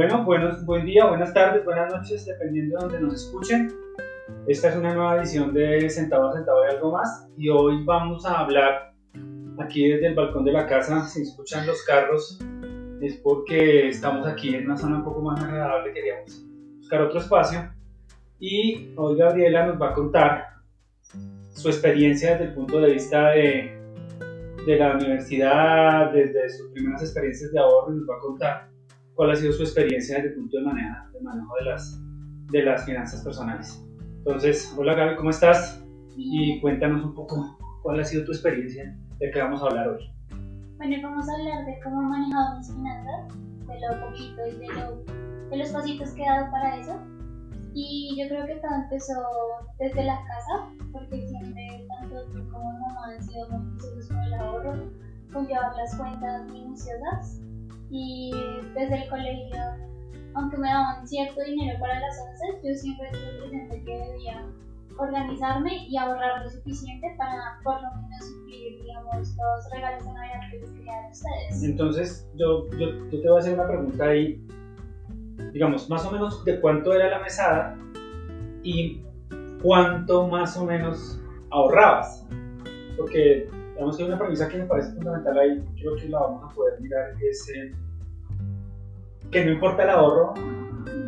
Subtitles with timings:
[0.00, 3.70] Bueno, buenos, buen día, buenas tardes, buenas noches, dependiendo de donde nos escuchen.
[4.46, 7.28] Esta es una nueva edición de Centavo a Centavo y algo más.
[7.36, 8.94] Y hoy vamos a hablar
[9.58, 11.06] aquí desde el balcón de la casa.
[11.06, 12.40] Si escuchan los carros,
[13.02, 15.92] es porque estamos aquí en una zona un poco más agradable.
[15.92, 16.46] Queríamos
[16.78, 17.70] buscar otro espacio.
[18.38, 20.46] Y hoy Gabriela nos va a contar
[21.52, 23.78] su experiencia desde el punto de vista de,
[24.64, 28.69] de la universidad, desde sus primeras experiencias de ahorro, nos va a contar
[29.20, 32.02] cuál ha sido su experiencia desde el punto de manejo de, manejo de, las,
[32.52, 33.86] de las finanzas personales.
[34.16, 35.84] Entonces, hola Gaby, ¿cómo estás?
[36.16, 40.10] Y cuéntanos un poco cuál ha sido tu experiencia de qué vamos a hablar hoy.
[40.78, 44.68] Bueno, vamos a hablar de cómo he manejado mis finanzas, de lo poquito y de,
[44.68, 45.04] lo,
[45.50, 46.98] de los pasitos que he dado para eso.
[47.74, 49.22] Y yo creo que todo empezó
[49.78, 54.32] desde la casa, porque siempre tanto tú como mamá han sido muy juiciosos con el
[54.32, 54.90] ahorro,
[55.30, 57.42] con llevar las cuentas minuciosas.
[57.90, 58.32] Y
[58.74, 59.58] desde el colegio,
[60.34, 64.46] aunque me daban cierto dinero para las once, yo siempre tuve presente que debía
[64.96, 70.40] organizarme y ahorrar lo suficiente para por lo menos suplir, digamos, los regalos de Navidad
[70.50, 71.62] que les quería ustedes.
[71.62, 74.46] Entonces, yo, yo, yo te voy a hacer una pregunta ahí,
[75.52, 77.76] digamos, más o menos de cuánto era la mesada
[78.62, 79.02] y
[79.62, 82.26] cuánto más o menos ahorrabas.
[82.96, 83.48] Porque,
[83.80, 86.54] digamos, que hay una premisa que me parece fundamental ahí, creo que la vamos a
[86.54, 87.72] poder mirar, es eh,
[89.30, 90.34] que no importa el ahorro,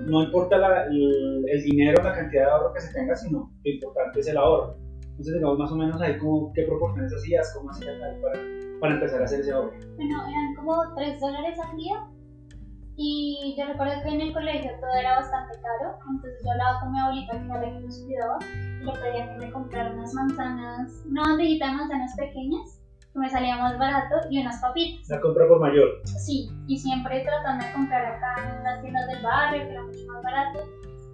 [0.06, 3.70] no importa la- el, el dinero, la cantidad de ahorro que se tenga, sino lo
[3.70, 4.77] importante es el ahorro.
[5.03, 8.41] Entonces, digamos, más o menos ahí como, qué proporciones hacías, cómo hacías para,
[8.81, 9.73] para empezar a hacer ese ahorro.
[9.97, 12.06] Bueno, eran como 3 dólares al día.
[12.97, 15.98] Y yo recuerdo que en el colegio todo era bastante caro.
[16.11, 19.33] Entonces yo hablaba con mi abuelita, que era la que nos cuidaba, y le pedía
[19.33, 22.81] que me comprara unas manzanas, una bandejita de manzanas pequeñas,
[23.12, 25.09] que me salía más barato, y unas papitas.
[25.09, 25.89] La compra por mayor.
[26.05, 30.06] Sí, y siempre tratando de comprar acá en las tiendas del barrio, que era mucho
[30.12, 30.61] más barato.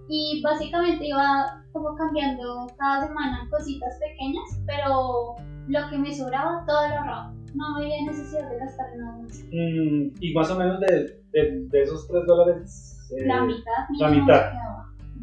[0.08, 5.36] Y básicamente iba como cambiando cada semana cositas pequeñas, pero
[5.68, 7.37] lo que me sobraba todo lo ahorraba.
[7.54, 9.42] No había necesidad de gastar nada más.
[9.50, 13.08] Mm, y más o menos de, de, de esos 3 dólares.
[13.16, 14.52] eh, La mitad, la mitad.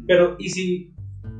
[0.06, 0.94] Pero, ¿y si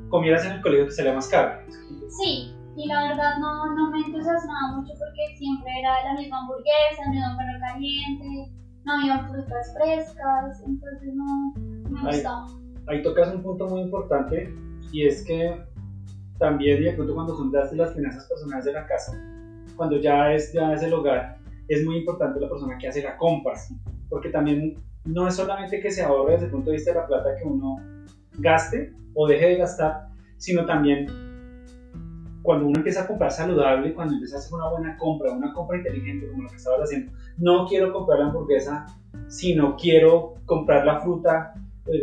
[0.09, 1.61] comieras en el colegio que salía más caro?
[2.09, 7.03] Sí, y la verdad no, no me entusiasmaba mucho porque siempre era la misma hamburguesa,
[7.07, 8.53] el mismo perro caliente,
[8.85, 11.53] no había frutas frescas, entonces no
[11.91, 12.17] me Ay.
[12.17, 12.47] gustaba.
[12.89, 14.53] Ahí tocas un punto muy importante
[14.93, 15.61] y es que
[16.39, 19.13] también, y de pronto cuando fundaste las finanzas personales de la casa,
[19.77, 21.39] cuando ya es, ya es el hogar,
[21.69, 23.55] es muy importante la persona que hace la compra,
[24.09, 27.07] porque también no es solamente que se ahorre desde el punto de vista de la
[27.07, 27.77] plata que uno
[28.39, 31.07] gaste o deje de gastar, sino también
[32.43, 35.79] cuando uno empieza a comprar saludable, cuando empieza a hacer una buena compra, una compra
[35.79, 38.87] inteligente como lo que estabas haciendo, no quiero comprar la hamburguesa,
[39.27, 41.55] sino quiero comprar la fruta,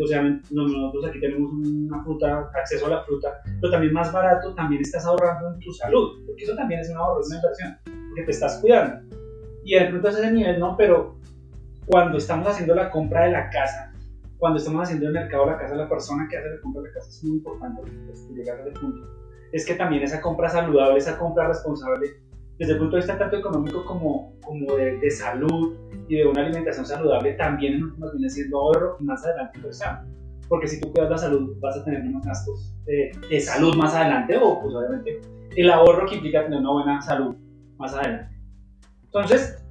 [0.02, 4.12] o sea, no- nosotros aquí tenemos una fruta, acceso a la fruta, pero también más
[4.12, 7.38] barato, también estás ahorrando en tu salud, porque eso también es un ahorro, es una
[7.38, 7.78] inversión,
[8.10, 9.16] porque te estás cuidando.
[9.64, 10.76] Y de pronto es ese nivel, ¿no?
[10.78, 11.16] Pero
[11.86, 13.92] cuando estamos haciendo la compra de la casa,
[14.38, 16.88] cuando estamos haciendo el mercado de la casa, la persona que hace la compra de
[16.90, 19.08] la casa es muy importante, pues, llegar a ese punto.
[19.52, 22.08] Es que también esa compra saludable, esa compra responsable,
[22.60, 25.76] desde el punto de vista tanto económico como, como de, de salud
[26.08, 30.00] y de una alimentación saludable, también nos viene siendo ahorro y más adelante inversión.
[30.50, 33.96] Porque si tú cuidas la salud, vas a tener menos gastos de, de salud más
[33.96, 35.22] adelante, o pues obviamente
[35.56, 37.36] el ahorro que implica tener una buena salud
[37.78, 38.36] más adelante.
[39.06, 39.64] Entonces,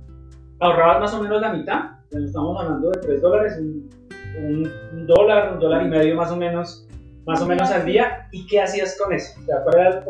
[0.61, 3.91] ahorrabas más o menos la mitad, estamos hablando de 3 dólares, un,
[4.39, 6.87] un- dólar, un dólar y medio más o menos,
[7.27, 8.29] más o menos al día.
[8.33, 9.39] ¿Y qué hacías con eso?
[9.41, 10.05] O sea, ¿cuál era el-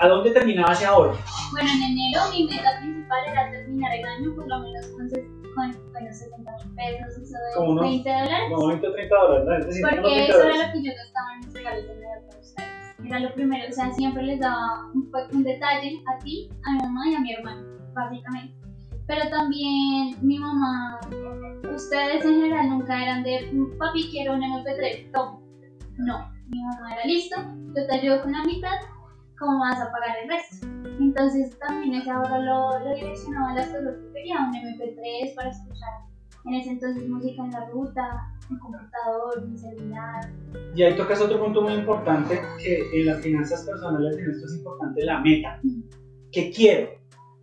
[0.00, 1.16] ¿A dónde terminaba ese ahorro?
[1.52, 5.08] Bueno, en enero mi meta principal era terminar el año por lo menos con,
[5.54, 8.48] con bueno, 60 mil pesos, eso de unos- 20 dólares.
[8.54, 9.58] Como 20 o 30 dólares, ¿no?
[9.58, 10.56] Es decir, unos Porque 20 eso dólares.
[10.60, 12.68] era lo que yo gastaba en mis regalos de Navidad para ustedes.
[13.04, 16.78] Era lo primero, o sea, siempre les daba un, un detalle a ti, a mi
[16.78, 17.62] mamá y a mi hermano,
[17.94, 18.54] básicamente.
[19.08, 21.00] Pero también mi mamá,
[21.74, 25.38] ustedes en general nunca eran de, papi, quiero un MP3, toma.
[25.98, 27.36] No, mi mamá era listo,
[27.76, 28.76] yo te ayudo con la mitad,
[29.38, 30.66] ¿cómo vas a pagar el resto?
[31.00, 35.50] Entonces también ese ahorro lo, lo direccionaba a las cosas que quería, un MP3 para
[35.50, 36.12] escuchar
[36.44, 40.30] en ese entonces música en la ruta, un computador, mi celular.
[40.74, 44.56] Y ahí tocas otro punto muy importante, que en las finanzas personales en esto es
[44.56, 45.60] importante la meta.
[46.32, 46.90] ¿Qué quiero?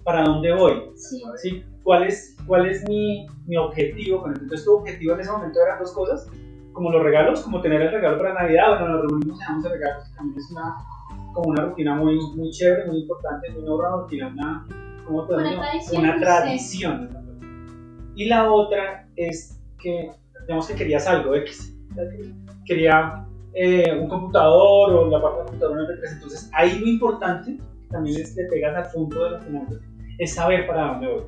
[0.04, 0.92] ¿Para dónde voy?
[0.96, 1.24] Sí.
[1.38, 1.64] ¿Sí?
[1.84, 4.26] ¿Cuál es, cuál es mi, mi objetivo?
[4.28, 6.28] Entonces tu objetivo en ese momento eran dos cosas,
[6.74, 9.72] como los regalos, como tener el regalo para Navidad, bueno, nos reunimos y damos el
[9.72, 10.76] regalo, que también es una,
[11.34, 14.68] como una rutina muy, muy chévere, muy importante, una obra rutina, una,
[15.06, 17.10] ¿cómo te Una tradición, Una tradición.
[18.16, 20.12] Y la otra es que
[20.42, 21.76] digamos que querías algo X,
[22.66, 27.58] quería eh, un computador o la parte del computador un MP3, entonces ahí lo importante,
[27.90, 29.78] también es, le pegas al punto de las finanzas,
[30.18, 31.24] es saber para dónde voy.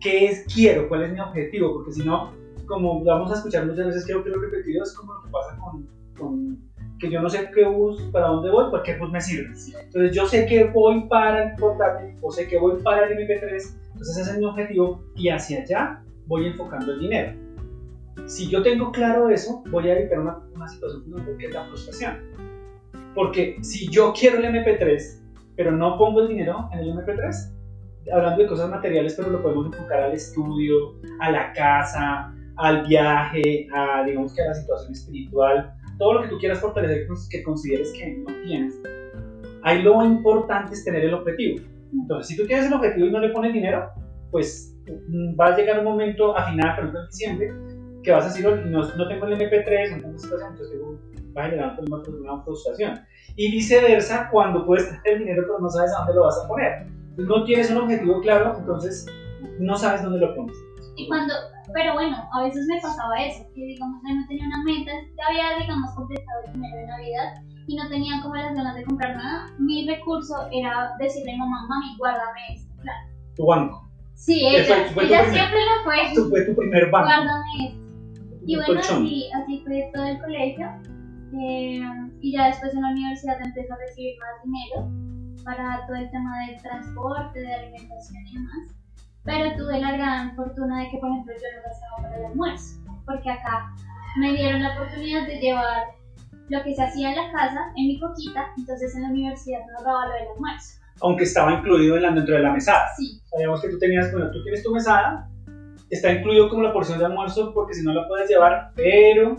[0.00, 0.88] ¿Qué es, quiero?
[0.88, 1.72] ¿Cuál es mi objetivo?
[1.74, 2.32] Porque si no,
[2.66, 5.56] como vamos a escuchar muchas veces, creo que lo repetido es como lo que pasa
[5.58, 6.58] con, con
[6.98, 9.48] que yo no sé qué bus, para dónde voy, cualquier bus me sirve.
[9.48, 13.76] Entonces yo sé que voy para el portátil o sé que voy para el MP3,
[13.92, 17.32] entonces ese es mi objetivo y hacia allá voy enfocando el dinero.
[18.24, 21.04] Si yo tengo claro eso, voy a evitar una, una situación
[21.38, 22.16] que es la frustración.
[23.14, 25.22] Porque si yo quiero el MP3,
[25.54, 27.52] pero no pongo el dinero en el MP3,
[28.12, 33.68] hablando de cosas materiales, pero lo podemos enfocar al estudio, a la casa, al viaje,
[33.74, 37.92] a, digamos que a la situación espiritual, todo lo que tú quieras fortalecer que consideres
[37.92, 38.80] que no tienes.
[39.62, 41.64] Ahí lo importante es tener el objetivo.
[41.92, 43.90] Entonces, si tú tienes el objetivo y no le pones dinero,
[44.30, 47.52] pues mm, va a llegar un momento a final, por ejemplo en diciembre,
[48.02, 50.80] que vas a decir, no, no tengo el MP3, no tengo situación, entonces
[51.36, 53.00] va a generar una frustración.
[53.34, 56.48] Y viceversa, cuando puedes tener el dinero pero no sabes a dónde lo vas a
[56.48, 56.86] poner.
[57.16, 59.06] No tienes un objetivo claro, entonces
[59.58, 60.56] no sabes dónde lo pones.
[60.96, 61.34] Y cuando,
[61.72, 65.26] pero bueno, a veces me pasaba eso, que digamos, yo no tenía una meta, ya
[65.28, 67.34] había, digamos, completado el dinero de Navidad
[67.66, 69.46] y no tenía como las ganas de comprar nada.
[69.58, 73.08] Mi recurso era decirle a mamá, mami, guárdame esto, claro.
[73.34, 73.88] Tu banco.
[74.14, 76.02] Sí, ella, ella siempre lo fue.
[76.02, 77.08] Esto fue tu primer banco.
[77.08, 77.86] Guárdame esto.
[78.46, 80.68] Y bueno, así, así fue todo el colegio.
[81.38, 81.82] Eh,
[82.20, 86.46] y ya después en la universidad empecé a recibir más dinero para todo el tema
[86.46, 88.76] del transporte, de alimentación y demás
[89.26, 92.80] pero tuve la gran fortuna de que, por ejemplo, yo no gastaba para el almuerzo,
[93.04, 93.74] porque acá
[94.20, 95.84] me dieron la oportunidad de llevar
[96.48, 99.78] lo que se hacía en la casa en mi coquita, entonces en la universidad no
[99.78, 100.80] ahorraba lo del almuerzo.
[101.02, 102.86] Aunque estaba incluido en la, dentro de la mesada.
[102.96, 103.20] Sí.
[103.24, 105.28] Sabíamos que tú tenías, bueno, tú tienes tu mesada,
[105.90, 109.36] está incluido como la porción de almuerzo porque si no la puedes llevar, pero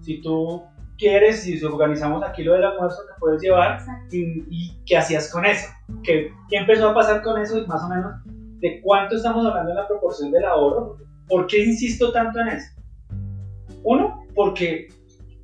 [0.00, 0.62] si tú
[0.96, 3.80] quieres, si organizamos aquí lo del almuerzo, te puedes llevar.
[4.12, 5.68] Y, y, qué hacías con eso?
[6.04, 7.58] ¿Qué, ¿Qué empezó a pasar con eso?
[7.58, 8.14] Y más o menos
[8.60, 10.96] de cuánto estamos hablando en la proporción del ahorro.
[11.28, 12.68] ¿Por qué insisto tanto en eso?
[13.84, 14.88] Uno, porque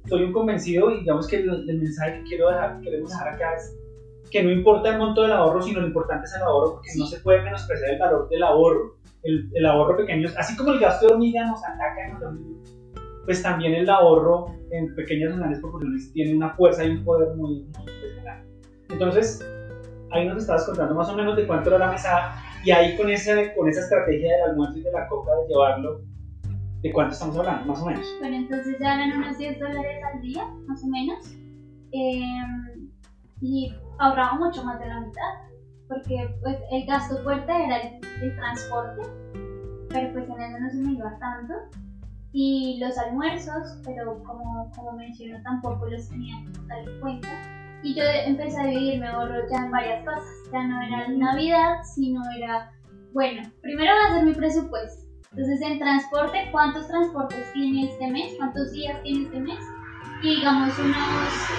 [0.08, 3.76] soy un convencido y digamos que el, mensaje que quiero dejar, queremos dejar acá es
[4.30, 7.06] que no importa el monto del ahorro, sino lo importante es el ahorro, porque no
[7.06, 8.96] se puede menospreciar el valor del ahorro.
[9.22, 12.64] El, el, ahorro pequeño, así como el gasto de hormiga nos ataca en los
[13.24, 17.34] pues también el ahorro en pequeñas o grandes proporciones tiene una fuerza y un poder
[17.36, 18.48] muy, muy impresionante.
[18.90, 19.46] Entonces,
[20.10, 22.34] ahí nos estabas contando más o menos de cuánto era la mesada
[22.64, 26.00] y ahí con esa, con esa estrategia del almuerzo y de la coca de llevarlo,
[26.80, 28.06] ¿de cuánto estamos hablando, más o menos?
[28.20, 31.34] Bueno, entonces ya eran unos 10 dólares al día, más o menos.
[31.92, 32.90] Em,
[33.40, 35.34] y ahorraba mucho más de la mitad,
[35.88, 39.02] porque pues el gasto fuerte era el, transporte,
[39.90, 41.54] pero pues en eso no se me iba tanto.
[42.32, 47.28] Y los almuerzos, pero como, como menciono, tampoco los tenía en cuenta
[47.84, 50.24] y yo empecé a dividir mi ahorro ya en varias cosas.
[50.50, 52.72] Ya no era Navidad, sino era,
[53.12, 55.04] bueno, primero va a ser mi presupuesto.
[55.32, 58.34] Entonces, en transporte, ¿cuántos transportes tiene este mes?
[58.38, 59.58] ¿Cuántos días tiene este mes?
[60.22, 60.96] Y digamos unos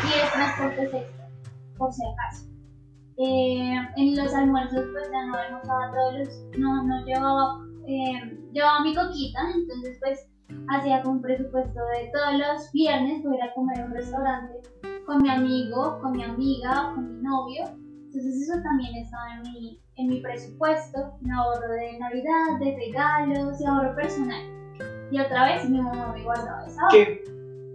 [0.04, 1.30] 10 transportes extra,
[1.78, 2.48] por si acaso.
[3.18, 6.58] Eh, en los almuerzos, pues ya no almorzaba todos los.
[6.58, 7.60] No, no llevaba.
[7.88, 10.28] Eh, llevaba mi coquita, entonces, pues
[10.70, 14.62] hacía con un presupuesto de todos los viernes voy a comer a un restaurante
[15.06, 17.64] con mi amigo, con mi amiga, con mi novio.
[18.06, 23.60] Entonces eso también estaba en mi, en mi presupuesto, mi ahorro de Navidad, de regalos,
[23.60, 24.44] de ahorro personal.
[25.12, 27.24] Y otra vez mi mamá me guardaba esa Que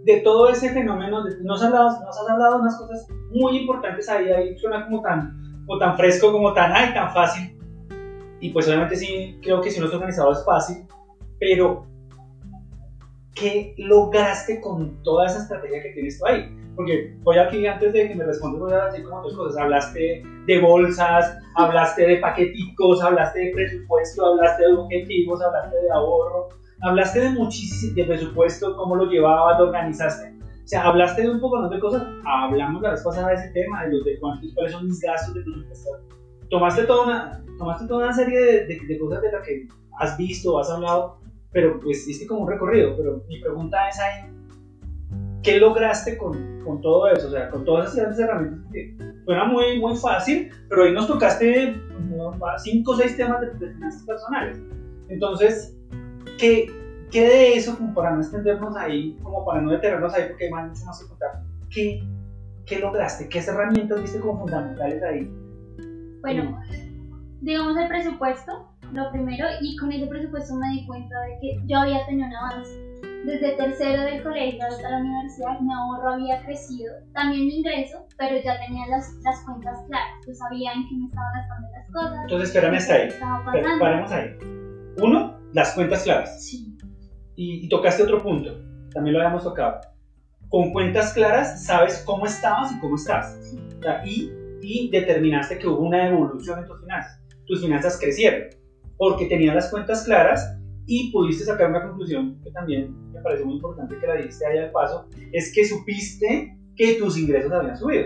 [0.03, 4.29] de todo ese fenómeno, nos has hablado, nos has hablado unas cosas muy importantes ahí,
[4.29, 7.57] ahí suena como tan, como tan fresco, como tan, ay, tan fácil.
[8.39, 10.87] Y pues obviamente sí, creo que si no es organizado es fácil,
[11.39, 11.85] pero
[13.35, 16.60] ¿qué lograste con toda esa estrategia que tienes tú ahí?
[16.75, 19.61] Porque voy aquí, antes de que me respondas, voy a decir como dos cosas.
[19.61, 26.49] Hablaste de bolsas, hablaste de paqueticos, hablaste de presupuesto, hablaste de objetivos, hablaste de ahorro,
[26.81, 30.33] hablaste de muchísimo de presupuesto, cómo lo llevabas, lo organizaste.
[30.63, 32.03] O sea, hablaste de un poco de cosas.
[32.25, 35.33] Hablamos la vez pasada de ese tema, de los de cuántos, cuáles son mis gastos
[35.33, 35.89] de presupuesto.
[36.49, 39.67] Tomaste toda una, tomaste toda una serie de, de, de cosas de las que
[39.99, 41.17] has visto, has hablado,
[41.51, 42.95] pero pues hiciste como un recorrido.
[42.95, 44.31] Pero mi pregunta es ahí,
[45.43, 47.27] ¿qué lograste con, con, todo eso?
[47.27, 48.95] O sea, con todas esas herramientas que
[49.25, 51.75] suena muy, muy fácil, pero ahí nos tocaste
[52.63, 54.61] cinco o seis temas de, finanzas personales.
[55.09, 55.75] Entonces,
[56.37, 56.71] ¿qué,
[57.11, 60.51] ¿qué, de eso, como para no extendernos ahí, como para no detenernos ahí, porque hay
[60.51, 62.03] mucho más que contar, ¿qué,
[62.65, 63.27] ¿qué lograste?
[63.27, 65.31] ¿Qué herramientas viste como fundamentales ahí?
[66.21, 66.59] Bueno,
[67.41, 71.79] digamos el presupuesto, lo primero, y con ese presupuesto me di cuenta de que yo
[71.79, 72.90] había tenido un avance
[73.25, 78.41] desde tercero del colegio hasta la universidad mi ahorro había crecido, también mi ingreso, pero
[78.41, 82.19] ya tenía las, las cuentas claras, yo sabía en qué me estaba gastando las cosas.
[82.23, 83.07] Entonces, espérame hasta ahí.
[83.07, 84.35] Espera, paremos ahí.
[85.01, 86.43] Uno, las cuentas claras.
[86.43, 86.75] Sí.
[87.35, 88.59] Y, y tocaste otro punto,
[88.93, 89.81] también lo habíamos tocado.
[90.49, 93.37] Con cuentas claras sabes cómo estabas y cómo estás.
[93.43, 93.59] Sí.
[94.05, 97.19] Y, y determinaste que hubo una evolución en tus finanzas.
[97.45, 98.49] Tus finanzas crecieron
[98.97, 103.55] porque tenías las cuentas claras y pudiste sacar una conclusión que también me parece muy
[103.55, 108.05] importante que la dijiste ahí al paso, es que supiste que tus ingresos habían subido.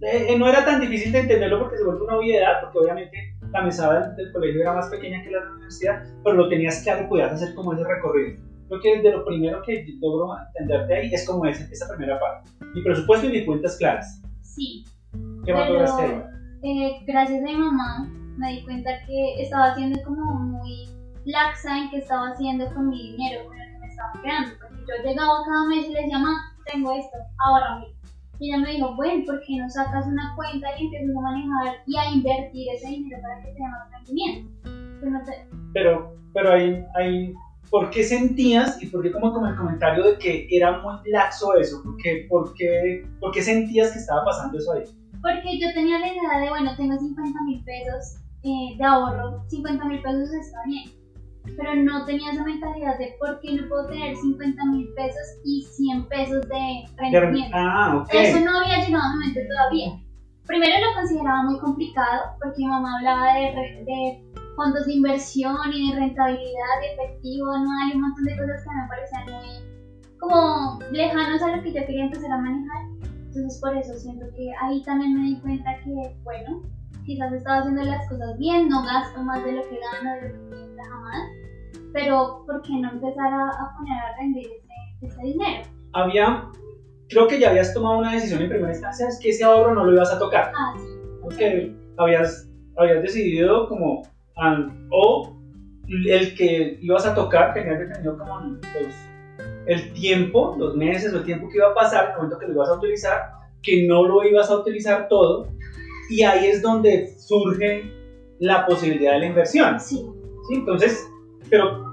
[0.00, 3.36] Eh, eh, no era tan difícil de entenderlo porque se vuelve una obviedad, porque obviamente
[3.52, 6.48] la mesada del, del, colegio era más pequeña que la de la universidad, pero lo
[6.48, 8.42] tenías claro y podías hacer como ese recorrido.
[8.68, 12.50] Creo que de lo primero que logro entenderte ahí es como esa, esa primera parte.
[12.74, 14.20] Mi presupuesto y mis cuentas claras.
[14.42, 14.84] Sí.
[15.44, 16.04] ¿Qué más lograste?
[16.62, 20.88] Eh, gracias a mi mamá me di cuenta que estaba siendo como muy
[21.26, 24.54] laxa en qué estaba haciendo con mi dinero, con lo que me estaba quedando.
[24.60, 27.84] Porque yo llegaba cada mes y le decía, mamá, tengo esto, ahora
[28.38, 31.76] Y ella me dijo, bueno, ¿por qué no sacas una cuenta y empiezas a manejar
[31.86, 34.50] y a invertir ese dinero para que te dé más rendimiento?
[35.00, 35.46] Pues no sé.
[35.72, 37.34] Pero, pero ahí, ahí,
[37.70, 41.54] ¿por qué sentías y por qué como, como el comentario de que era muy laxo
[41.56, 41.82] eso?
[41.82, 44.84] ¿Por qué, por qué, por qué sentías que estaba pasando eso ahí?
[45.22, 49.84] Porque yo tenía la idea de, bueno, tengo 50 mil pesos eh, de ahorro, 50
[49.86, 51.03] mil pesos está bien
[51.56, 55.62] pero no tenía esa mentalidad de por qué no puedo tener 50 mil pesos y
[55.62, 57.56] 100 pesos de rendimiento.
[57.56, 58.08] Ah, ok.
[58.12, 60.00] Eso no había llegado a mi mente todavía.
[60.46, 64.24] Primero lo consideraba muy complicado porque mi mamá hablaba de, de
[64.56, 68.70] fondos de inversión y de rentabilidad, de efectivo anual y un montón de cosas que
[68.70, 69.74] me parecían muy
[70.18, 72.82] como lejanos a lo que yo quería empezar a manejar.
[73.26, 76.62] Entonces por eso siento que ahí también me di cuenta que, bueno,
[77.04, 80.34] quizás estaba haciendo las cosas bien, no gasto más de lo que gano, de lo
[80.50, 81.28] que piensa jamás,
[81.92, 85.62] pero ¿por qué no empezar a, a poner a rendir ese, ese, dinero?
[85.92, 86.50] Había,
[87.08, 89.84] creo que ya habías tomado una decisión en primera instancia, es que ese ahorro no
[89.84, 90.52] lo ibas a tocar.
[90.56, 90.86] Ah, sí.
[91.22, 94.02] Porque habías, habías decidido como,
[94.36, 95.36] um, o
[95.88, 98.58] el que ibas a tocar tenías definido como los,
[99.66, 102.54] el tiempo, los meses o el tiempo que iba a pasar, el momento que lo
[102.54, 103.22] ibas a utilizar,
[103.62, 105.48] que no lo ibas a utilizar todo
[106.10, 107.90] y ahí es donde surge
[108.38, 109.80] la posibilidad de la inversión.
[109.80, 110.06] Sí.
[110.48, 110.54] ¿Sí?
[110.54, 111.08] Entonces,
[111.48, 111.84] pero,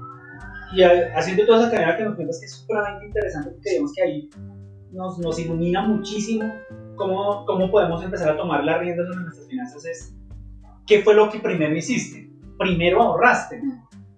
[0.74, 4.02] y haciendo toda esa carrera que nos cuentas que es súper interesante, porque digamos que
[4.02, 4.30] ahí
[4.90, 6.52] nos, nos ilumina muchísimo
[6.96, 10.14] cómo, cómo podemos empezar a tomar las riendas de nuestras finanzas, es,
[10.86, 12.30] ¿qué fue lo que primero hiciste?
[12.58, 13.62] Primero ahorraste,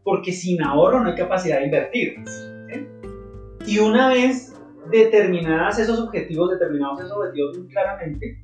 [0.03, 2.15] porque sin ahorro no hay capacidad de invertir.
[2.27, 2.87] ¿sí?
[3.67, 4.55] Y una vez
[4.91, 8.41] determinadas esos objetivos, determinados esos objetivos muy claramente,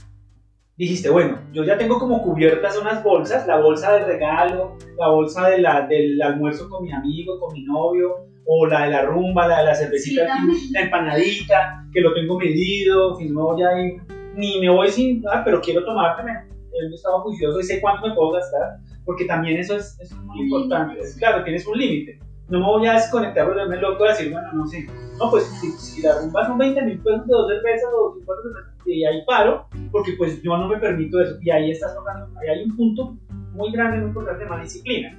[0.81, 5.51] dijiste, bueno, yo ya tengo como cubiertas unas bolsas, la bolsa del regalo, la bolsa
[5.51, 9.47] de la, del almuerzo con mi amigo, con mi novio, o la de la rumba,
[9.47, 13.79] la de la cervecita, Sí, la empanadita, que lo tengo medido, si no voy a
[13.79, 14.01] ir,
[14.35, 16.33] ni me voy sin, ah, pero quiero tomárteme,
[16.73, 20.21] él estaba juicioso y sé cuánto me puedo gastar, porque también eso es, eso es
[20.23, 21.19] muy importante, sí.
[21.19, 22.19] claro, tienes un límite,
[22.49, 24.87] no me voy a desconectar, volverme loco y decir, bueno, no sé,
[25.19, 28.43] no, pues si, si la rumba son 20 mil pesos de dos cervezas o 50
[28.43, 32.27] cervezas, y ahí paro, porque pues yo no me permito eso, y ahí estás tocando,
[32.41, 33.17] ahí hay un punto
[33.53, 35.17] muy grande, muy importante, más disciplina.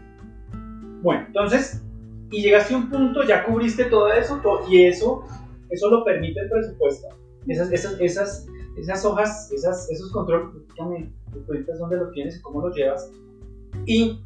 [1.01, 1.83] Bueno, entonces,
[2.31, 5.23] y llegaste a un punto, ya cubriste todo eso, to- y eso,
[5.69, 7.07] eso lo permite el presupuesto,
[7.47, 12.61] esas, esas, esas, esas hojas, esas, esos controles, dígame, ¿me cuentas dónde lo tienes cómo
[12.61, 13.11] lo llevas,
[13.85, 14.19] y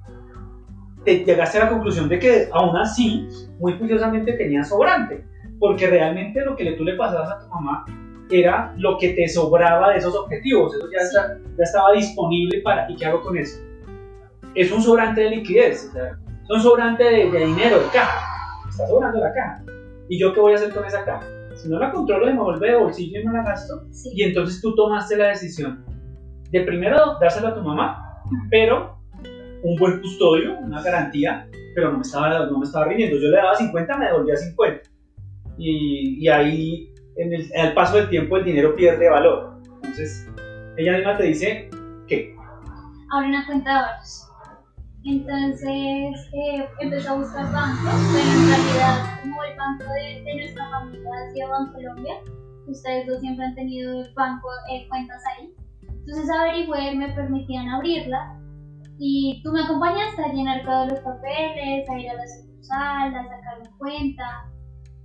[1.03, 3.27] te llegaste a la conclusión de que aún así,
[3.59, 5.23] muy juiciosamente tenías sobrante,
[5.59, 7.85] porque realmente lo que tú le pasabas a tu mamá
[8.31, 12.89] era lo que te sobraba de esos objetivos, eso ya, está- ya estaba disponible para,
[12.89, 13.59] ¿y qué hago con eso?
[14.55, 16.11] Es un sobrante de liquidez, o sea,
[16.43, 18.25] es un sobrante de, de dinero, de caja,
[18.69, 19.63] está sobrando la caja,
[20.09, 21.25] ¿y yo qué voy a hacer con esa caja?
[21.55, 24.09] Si no la controlo, se me vuelve de bolsillo y no la gasto, Sí.
[24.13, 25.85] y entonces tú tomaste la decisión
[26.51, 28.97] de primero dársela a tu mamá, pero
[29.63, 33.17] un buen custodio, una garantía, pero no me estaba, no me estaba rindiendo.
[33.17, 34.89] Yo le daba 50, me devolvía 50.
[35.57, 39.59] Y, y ahí, en el, al paso del tiempo, el dinero pierde valor.
[39.75, 40.27] Entonces,
[40.77, 41.69] ella misma te dice
[42.07, 42.35] que
[43.11, 44.25] Abre una cuenta de ahorros.
[45.05, 45.69] Entonces
[46.33, 51.09] eh, empezó a buscar bancos, pero en realidad como el banco de, de nuestra familia
[51.13, 52.15] ha sido Bancolombia,
[52.67, 55.53] ustedes dos siempre han tenido banco, eh, cuentas ahí.
[55.87, 58.39] Entonces averigüé, me permitían abrirla
[58.97, 63.23] y tú me acompañaste a llenar todos los papeles, a ir a la sucursal, a
[63.23, 64.51] sacar mi cuenta.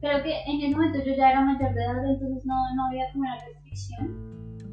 [0.01, 3.11] Creo que en ese momento yo ya era mayor de edad, entonces no, no había
[3.13, 4.31] como una restricción.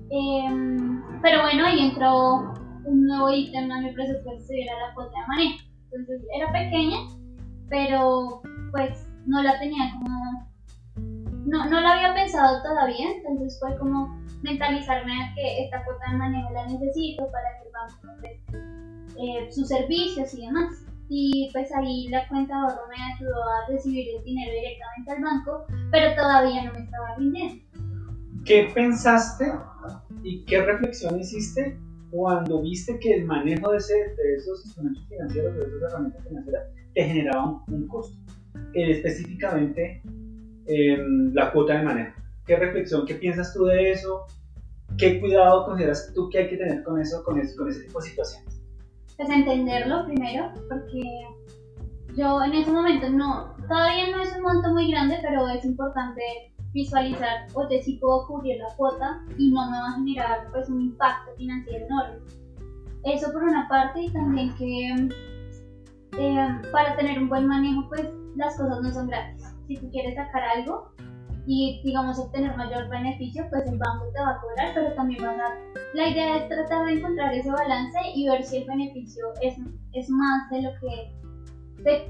[0.10, 2.54] Em, pero bueno, ahí entró
[2.86, 5.64] un nuevo ítem a mi presupuesto y era la cuota de manejo.
[5.92, 6.98] Entonces era pequeña,
[7.70, 8.42] pero
[8.72, 10.50] pues no la tenía como,
[11.46, 16.18] no, no la había pensado todavía, entonces fue como mentalizarme a que esta cuota de
[16.18, 20.86] manejo la necesito para que el banco me sus servicios y demás.
[21.10, 25.22] Y pues ahí la cuenta de ahorro me ayudó a recibir el dinero directamente al
[25.22, 27.64] banco, pero todavía no me estaba rindiendo.
[28.46, 29.52] ¿Qué pensaste
[30.24, 31.78] y qué reflexión hiciste
[32.12, 36.64] cuando viste que el manejo de, ese, de esos instrumentos financieros, de esas herramientas financieras,
[36.94, 38.18] te generaba un, costo?
[38.74, 40.02] Eh, específicamente
[40.66, 42.22] em, la cuota de manejo.
[42.46, 44.26] ¿Qué reflexión, qué piensas tú de eso?
[44.98, 48.02] ¿Qué cuidado consideras tú que hay que tener con eso, con, eso, con ese tipo
[48.02, 48.57] de situaciones?
[49.18, 51.02] Pues entenderlo primero, porque
[52.16, 56.22] yo en ese momento no, todavía no es un monto muy grande, pero es importante
[56.74, 60.82] visualizar, oye, si puedo cubrir la cuota y no me va a generar pues un
[60.82, 62.20] impacto financiero enorme.
[63.04, 65.10] Eso por una parte y también que
[66.20, 69.44] eh, para tener un buen manejo pues las cosas no son gratis.
[69.68, 70.92] Si tú quieres sacar algo
[71.48, 75.40] y digamos obtener mayor beneficio, pues el banco te va a cobrar, pero también vas
[75.40, 75.56] a...
[75.94, 79.56] La idea es tratar de encontrar ese balance y ver si el beneficio es,
[79.94, 81.18] es más de lo que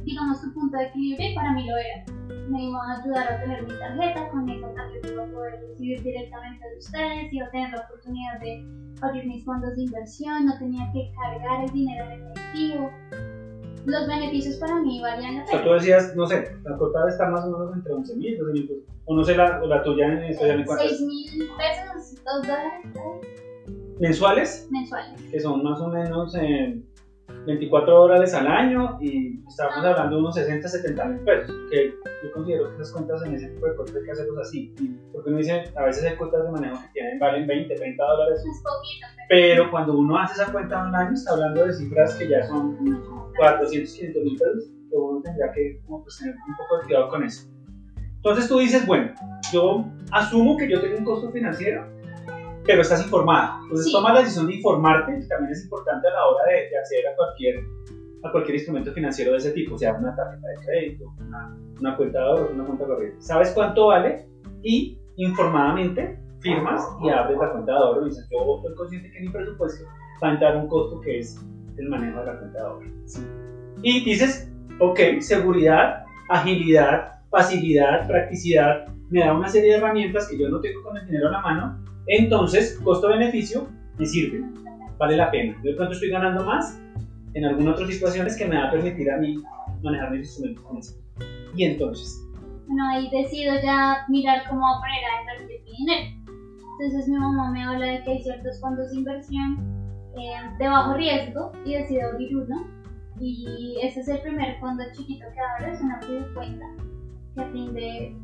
[0.03, 2.05] digamos, tu punto de equilibrio y para mí lo era.
[2.49, 6.01] Me iba a ayudar a tener mi tarjeta, con esa tarjeta iba a poder recibir
[6.01, 8.65] directamente de ustedes, iba a tener la oportunidad de
[9.01, 12.89] abrir mis fondos de inversión, no tenía que cargar el dinero en efectivo.
[13.87, 15.45] Los beneficios para mí valían la pena.
[15.45, 18.37] O sea, tú decías, no sé, la cuota está más o menos entre 11 mil,
[18.37, 20.83] 12 mil o no sé la, la tuya en especial en cuánto.
[20.89, 22.85] 6 mil pesos, 2 dólares.
[24.01, 24.67] ¿Mensuales?
[24.69, 25.21] Mensuales.
[25.31, 26.85] Que son más o menos en
[27.47, 32.31] 24 dólares al año y estamos hablando de unos 60, 70 mil pesos, que yo
[32.33, 34.75] considero que esas cuentas en ese tipo de cosas hay que hacerlos así,
[35.13, 38.43] porque uno dice, a veces hay cuentas de manejo que tienen, valen 20, 30 dólares,
[39.29, 42.77] pero cuando uno hace esa cuenta año está hablando de cifras que ya son
[43.37, 47.09] 400, 500 mil pesos, que uno tendría que como, pues, tener un poco de cuidado
[47.09, 47.49] con eso.
[48.17, 49.13] Entonces tú dices, bueno,
[49.53, 51.87] yo asumo que yo tengo un costo financiero,
[52.67, 53.59] pero estás informada.
[53.63, 56.77] Entonces toma la decisión de informarte, que también es importante a la hora de, de,
[56.77, 57.63] acceder a cualquier,
[58.23, 62.19] a cualquier instrumento financiero de ese tipo, sea una tarjeta de crédito, una, una cuenta
[62.19, 63.21] de ahorro, una cuenta corriente.
[63.21, 64.27] Sabes cuánto vale
[64.61, 69.17] y informadamente firmas y abres la cuenta de ahorro y dices, yo estoy consciente que
[69.17, 69.85] en mi presupuesto
[70.21, 71.39] va a entrar un costo que es
[71.77, 72.85] el manejo de la cuenta de ahorro.
[73.81, 80.49] Y dices, ok, seguridad, agilidad, facilidad, practicidad, me da una serie de herramientas que yo
[80.49, 83.67] no tengo con el dinero a la mano, entonces, costo-beneficio
[83.97, 84.43] me sirve,
[84.97, 85.55] vale la pena.
[85.63, 86.79] Yo de estoy ganando más
[87.33, 89.43] en algunas otras situaciones que me va a permitir a mí
[89.83, 90.95] manejar mis instrumentos con eso.
[91.55, 92.23] Y entonces.
[92.67, 96.17] Bueno, ahí decido ya mirar cómo poner a invertir mi dinero.
[96.79, 99.57] Entonces mi mamá me habla de que hay ciertos fondos de inversión
[100.17, 102.67] eh, de bajo riesgo y decido abrir uno.
[103.19, 105.99] Y ese es el primer fondo chiquito que abro, es una
[106.35, 106.65] cuenta
[107.37, 108.15] que rinde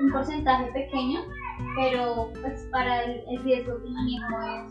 [0.00, 1.20] un porcentaje pequeño
[1.76, 4.66] pero pues para el, riesgo que manejo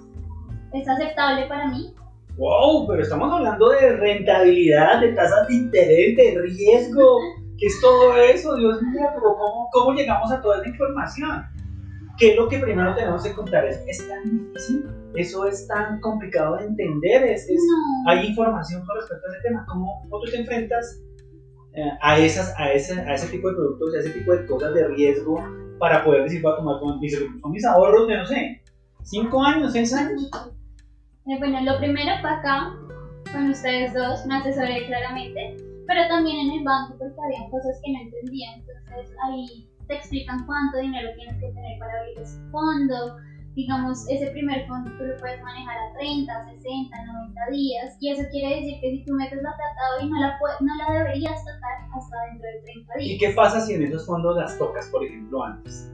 [0.74, 1.94] es, es aceptable para mí.
[2.38, 2.88] ¡Wow!
[2.88, 7.20] Pero estamos hablando de rentabilidad, de tasas de interés, de riesgo.
[7.58, 8.56] ¿Qué es todo eso?
[8.56, 11.44] Dios mío, pero ¿cómo, cómo llegamos a toda esa información?
[12.18, 13.66] ¿Qué es lo que primero tenemos que contar?
[13.66, 14.86] ¿Es, es tan difícil?
[15.16, 17.24] ¿Eso es tan complicado de entender?
[17.24, 17.48] ¿Es,
[18.08, 19.66] ¿Hay información con respecto a ese tema?
[19.68, 21.02] ¿Cómo, cómo tú te enfrentas
[22.02, 24.88] a, esas, a, ese, a ese tipo de productos, a ese tipo de cosas de
[24.88, 25.38] riesgo
[25.80, 27.16] para poder decir, voy a tomar con mis,
[27.52, 28.62] mis ahorros de, no sé,
[29.04, 30.30] 5 años, 6 años.
[31.28, 32.74] Eh, bueno, lo primero fue acá,
[33.32, 37.92] con ustedes dos, me asesoré claramente, pero también en el banco porque había cosas que
[37.92, 43.18] no entendía, entonces ahí te explican cuánto dinero tienes que tener para abrir ese fondo,
[43.58, 48.22] digamos, ese primer fondo tú lo puedes manejar a 30, 60, 90 días, y eso
[48.30, 51.90] quiere decir que si tú metes la plata hoy no la, no la deberías tocar
[51.92, 53.12] hasta dentro de 30 días.
[53.16, 55.92] ¿Y qué pasa si en esos fondos las tocas, por ejemplo, antes?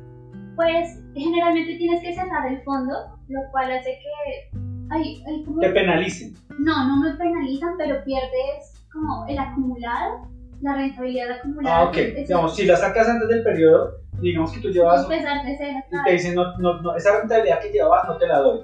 [0.58, 4.60] Pues generalmente tienes que cerrar el fondo, lo cual hace que...
[4.91, 5.23] Ay,
[5.62, 6.36] Te penalicen.
[6.60, 10.28] No, no me penalizan, pero pierdes como el acumulado,
[10.62, 11.78] la rentabilidad acumulada.
[11.78, 11.98] Ah, ok.
[12.18, 15.06] Digamos, si la sacas antes del periodo, digamos que tú llevas...
[15.06, 18.62] Y te dicen, no, no, no, esa rentabilidad que llevabas no te la doy.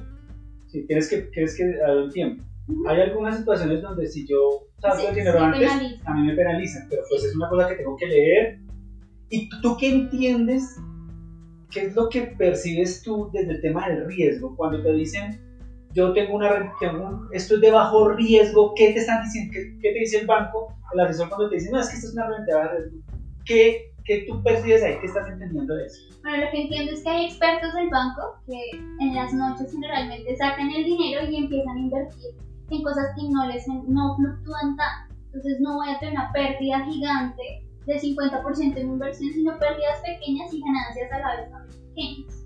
[0.68, 2.44] Si tienes que, tienes que dar el tiempo.
[2.88, 5.72] Hay algunas situaciones donde si yo salgo el dinero antes,
[6.06, 8.60] a mí me penalizan, pero pues es una cosa que tengo que leer.
[9.30, 10.78] ¿Y tú qué entiendes?
[11.72, 14.56] ¿Qué es lo que percibes tú desde el tema del riesgo?
[14.56, 15.40] Cuando te dicen,
[15.94, 16.74] yo tengo una,
[17.32, 19.52] esto es de bajo riesgo, ¿qué te están diciendo?
[19.54, 20.76] ¿Qué, qué te dice el banco?
[20.94, 22.98] El asesor cuando te dice, no, es que esto es una renta de bajo riesgo.
[23.46, 24.98] ¿Qué ¿Qué tú percibes ahí?
[25.00, 26.02] ¿Qué estás entendiendo de eso?
[26.24, 30.36] Bueno, lo que entiendo es que hay expertos del banco que en las noches generalmente
[30.36, 32.32] sacan el dinero y empiezan a invertir
[32.72, 35.14] en cosas que no les no fluctúan tanto.
[35.26, 40.52] Entonces no voy a tener una pérdida gigante de 50% en inversión, sino pérdidas pequeñas
[40.54, 42.39] y ganancias a la vez también pequeñas.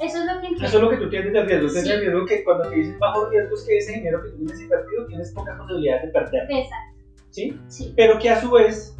[0.00, 1.68] Eso es lo que Eso es lo que tú entiendes del riesgo.
[1.68, 4.36] Tienes el riesgo que cuando te dicen bajo riesgo es que ese dinero que tú
[4.38, 6.42] tienes invertido tienes pocas posibilidades de perder.
[6.50, 7.04] Exacto.
[7.30, 7.60] ¿Sí?
[7.66, 7.92] Sí.
[7.96, 8.96] Pero que a su vez,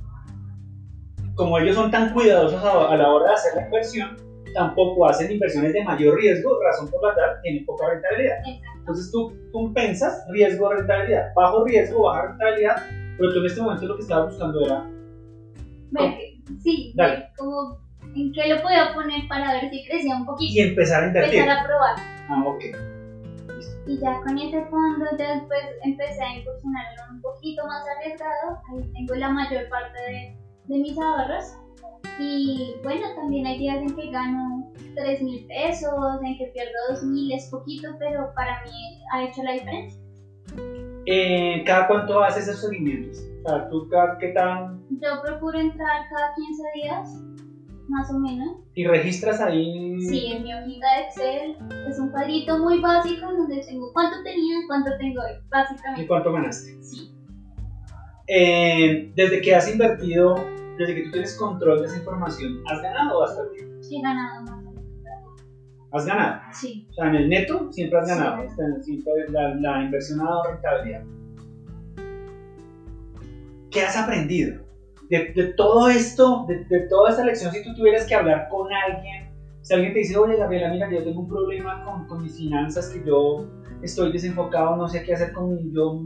[1.35, 4.17] como ellos son tan cuidadosos a, a la hora de hacer la inversión,
[4.55, 8.39] tampoco hacen inversiones de mayor riesgo, razón por la cual tienen poca rentabilidad.
[8.47, 8.79] Exacto.
[8.79, 11.33] Entonces tú compensas riesgo-rentabilidad.
[11.35, 12.77] Bajo riesgo, baja rentabilidad,
[13.19, 14.85] pero tú en este momento lo que estabas buscando era
[15.97, 17.29] que- sí, Dale.
[17.37, 17.79] como
[18.19, 20.53] en qué lo podía poner para ver si crecía un poquito.
[20.55, 21.41] y empezar a invertir.
[21.41, 21.97] Empezar a probar.
[22.29, 22.65] Ah, ok.
[23.87, 28.61] Y ya con ese fondo, ya después empecé a incursionar en un poquito más arriesgado.
[28.71, 31.57] Ahí tengo la mayor parte de, de mis ahorros.
[32.21, 37.05] Y bueno, también hay días en que gano 3 mil pesos, en que pierdo 2
[37.05, 40.01] mil, es poquito, pero para mí ha hecho la diferencia.
[41.07, 43.19] Eh, ¿Cada cuánto haces esos seguimientos?
[43.45, 44.85] O sea, ¿tú cada, qué tan...?
[44.91, 47.23] Yo procuro entrar cada 15 días,
[47.89, 48.57] más o menos.
[48.75, 50.01] ¿Y registras ahí?
[50.01, 51.57] Sí, en mi hojita de Excel
[51.89, 56.07] es un cuadrito muy básico donde tengo cuánto tenía, cuánto tengo hoy, ¿Y básicamente.
[56.07, 56.83] cuánto ganaste?
[56.83, 57.11] Sí,
[58.29, 60.35] Eh, desde que has invertido,
[60.79, 63.83] desde que tú tienes control de esa información, ¿has ganado o has perdido?
[63.83, 64.51] sí he ganado más.
[64.67, 64.85] o menos.
[65.91, 66.41] Has ganado.
[66.53, 66.87] Sí.
[66.91, 68.45] O sea, en el neto siempre has ganado.
[68.83, 71.03] Siempre la, la inversión ha dado rentabilidad.
[73.71, 74.63] ¿Qué has aprendido?
[75.11, 78.71] De, de todo esto, de, de toda esta lección, si tú tuvieras que hablar con
[78.73, 79.29] alguien,
[79.63, 82.89] si alguien te dice, oye Gabriela, mira, yo tengo un problema con, con mis finanzas,
[82.89, 83.47] que yo
[83.83, 86.01] estoy desenfocado, no sé qué hacer con mi, yo,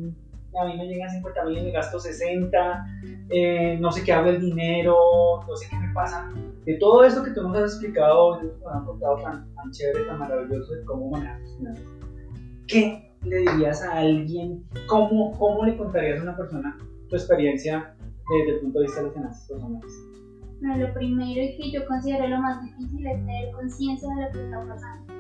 [0.61, 2.87] a mí me llegan 50 mil y me gasto 60,
[3.31, 4.97] eh, no sé qué hago el dinero,
[5.47, 6.29] no sé qué me pasa.
[6.65, 10.05] De todo esto que tú nos has explicado hoy, nos has contado tan, tan chévere,
[10.05, 11.85] tan maravilloso de cómo manejar tus finanzas,
[12.67, 14.65] ¿qué le dirías a alguien?
[14.87, 16.77] ¿Cómo, cómo le contarías a una persona
[17.09, 17.95] tu experiencia
[18.31, 20.13] desde el punto de vista de las finanzas personales?
[20.61, 24.31] Bueno, lo primero y que yo considero lo más difícil es tener conciencia de lo
[24.31, 25.15] que está pasando.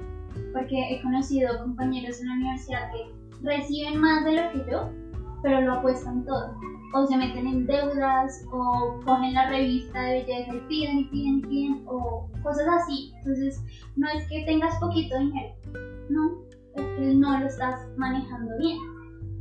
[0.52, 4.90] Porque he conocido compañeros en la universidad que reciben más de lo que yo,
[5.42, 6.54] pero lo apuestan todo.
[6.94, 11.38] O se meten en deudas, o cogen la revista de belleza y piden y piden
[11.38, 13.12] y piden, o cosas así.
[13.18, 13.64] Entonces,
[13.96, 15.54] no es que tengas poquito dinero,
[16.10, 16.42] no,
[16.76, 18.78] es que no lo estás manejando bien.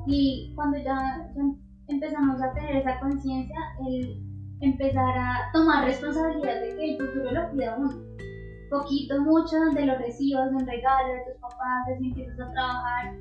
[0.08, 1.44] Y cuando ya, ya
[1.92, 7.50] empezamos a tener esa conciencia, el empezar a tomar responsabilidad de que el futuro lo
[7.50, 7.92] cuida uno.
[8.70, 12.52] Poquito, mucho, de los recibos, de un regalo, de tus papás, de si empiezas a
[12.52, 13.16] trabajar.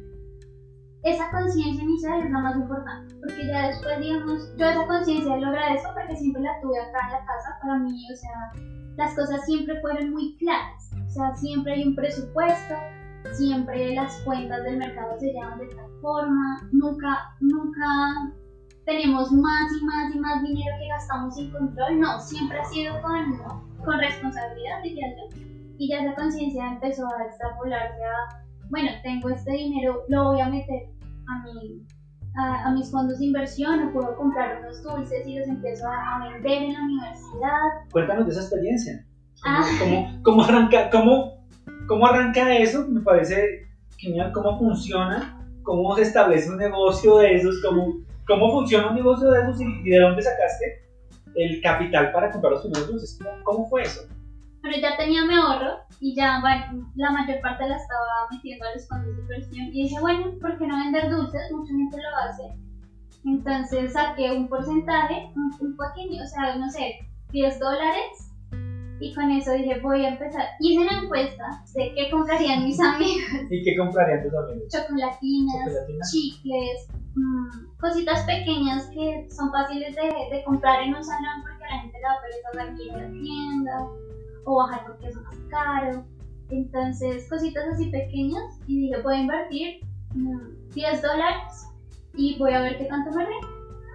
[1.02, 5.46] Esa conciencia inicial es la más importante, porque ya después, digamos, yo esa conciencia lo
[5.48, 7.59] agradezco porque siempre la tuve acá en la casa.
[7.62, 8.52] Para mí, o sea,
[8.96, 10.90] las cosas siempre fueron muy claras.
[11.06, 12.74] O sea, siempre hay un presupuesto,
[13.33, 18.35] siempre las cuentas del mercado se llevan de tal forma, nunca, nunca
[18.85, 23.01] tenemos más y más y más dinero que gastamos sin control, no, siempre ha sido
[23.03, 23.38] con,
[23.85, 25.37] con responsabilidad, diría yo.
[25.79, 30.49] Y ya esa conciencia empezó a extrapolarse a, bueno, tengo este dinero, lo voy a
[30.49, 30.88] meter
[31.29, 31.87] a, mi,
[32.37, 36.16] a, a mis fondos de inversión, o puedo comprar unos dulces y los empiezo a,
[36.16, 37.62] a vender en la universidad.
[37.93, 39.07] Cuéntanos de esa experiencia.
[39.43, 39.64] ¿Cómo, Ah.
[39.79, 41.40] cómo, cómo arranca, cómo,
[41.87, 42.87] ¿Cómo arranca eso?
[42.88, 43.66] Me parece
[43.97, 47.95] genial cómo funciona, cómo se establece un negocio de esos, cómo,
[48.26, 50.83] cómo funciona un negocio de esos y, de dónde sacaste
[51.35, 53.18] el capital para comprar los primeros dulces.
[53.22, 54.02] ¿Cómo, cómo fue eso?
[54.62, 58.74] Pero ya tenía mi ahorro y ya bueno, la mayor parte la estaba metiendo a
[58.74, 59.66] los fondos de inversión.
[59.68, 61.50] Y dije, bueno, ¿por qué no vender dulces?
[61.50, 62.70] Mucha gente lo hace.
[63.24, 67.00] Entonces saqué un porcentaje, un, un pequeño, o sea, no sé,
[67.33, 68.30] 10 dólares.
[69.00, 70.44] Y con eso dije, voy a empezar.
[70.61, 73.46] Hice una encuesta de qué comprarían mis amigos.
[73.50, 74.68] ¿Y qué comprarían tus amigos?
[74.70, 76.12] Chocolatinas, ¿Chocolatinas?
[76.12, 81.81] chicles, mm, cositas pequeñas que son fáciles de, de comprar en un salón porque la
[81.81, 83.87] gente le da pereza salir a la tienda
[84.44, 86.05] o bajar porque es más caro.
[86.51, 89.81] Entonces, cositas así pequeñas y dije, voy a invertir
[90.14, 91.68] mm, 10 dólares
[92.14, 93.46] y voy a ver qué tanto me rinde.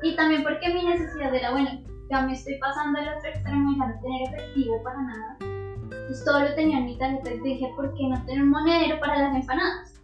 [0.03, 1.69] Y también porque mi necesidad era, bueno,
[2.09, 5.37] ya me estoy pasando al otro extremo y ya no tener efectivo para nada.
[5.41, 8.99] Entonces todo lo tenía en mi tarjeta y dije, ¿por qué no tener un monedero
[8.99, 10.01] para las empanadas?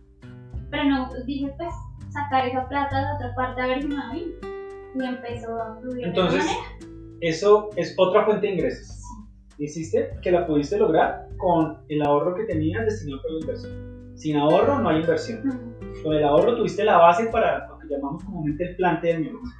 [0.69, 1.73] Pero no, dije, pues,
[2.11, 4.31] sacar esa plata de otra parte a ver si me bien.
[4.93, 6.63] Y empezó a fluir de Entonces, manera.
[7.21, 8.97] eso es otra fuente de ingresos.
[9.57, 14.11] Hiciste que la pudiste lograr con el ahorro que tenías destinado para la inversión.
[14.15, 15.73] Sin ahorro no hay inversión.
[16.03, 19.55] Con el ahorro tuviste la base para lo que llamamos comúnmente el plante del negocio.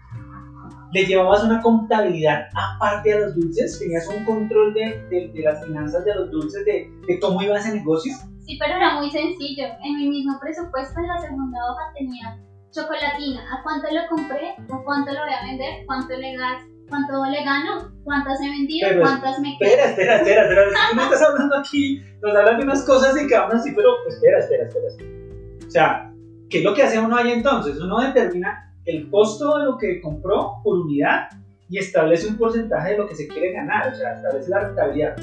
[0.94, 3.80] ¿Le llevabas una contabilidad aparte a los dulces?
[3.80, 7.58] ¿Tenías un control de, de- de las finanzas de los dulces, de, de cómo iba
[7.58, 8.12] ese negocio?
[8.52, 9.64] Sí, pero era muy sencillo.
[9.82, 12.38] En mi mismo presupuesto, en la segunda hoja tenía
[12.72, 13.40] chocolatina.
[13.50, 14.50] ¿A cuánto lo compré?
[14.50, 15.86] ¿A cuánto lo voy a vender?
[15.86, 16.70] ¿Cuánto le gasto?
[16.90, 17.94] ¿Cuánto le gano?
[18.04, 18.90] ¿Cuántas he vendido?
[18.90, 20.64] Pero ¿Cuántas me Espera, espera, espera, espera.
[20.64, 23.72] es que tú me estás hablando aquí, nos hablan de unas cosas y quedamos así,
[23.74, 24.88] pero pues, espera, espera, espera.
[24.88, 25.10] espera.
[25.66, 26.14] O sea,
[26.50, 27.80] ¿qué es lo que hace uno ahí entonces?
[27.80, 31.30] Uno determina el costo de lo que compró por unidad
[31.70, 35.16] y establece un porcentaje de lo que se quiere ganar, o sea, establece la rentabilidad.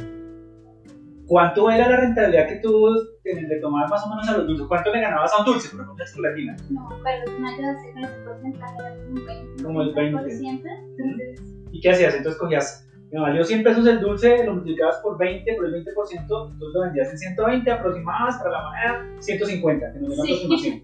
[1.29, 2.89] ¿Cuánto era la rentabilidad que tú
[3.35, 4.67] te- le tomabas más o menos a los dulces?
[4.67, 6.57] ¿Cuánto le ganabas a un dulce, por ejemplo, la chocolatina?
[6.71, 9.63] No, pero me ayudaste con ese porcentaje, era como un 20.
[9.65, 10.19] Como el 20.
[10.49, 12.15] Entonces, ¿Y qué hacías?
[12.15, 16.21] Entonces cogías, me valió 100 pesos el dulce, lo multiplicabas por 20, por el 20%,
[16.23, 20.33] entonces lo vendías en 120, aproximabas para la moneda 150, que no es la Sí.
[20.35, 20.83] aproximación.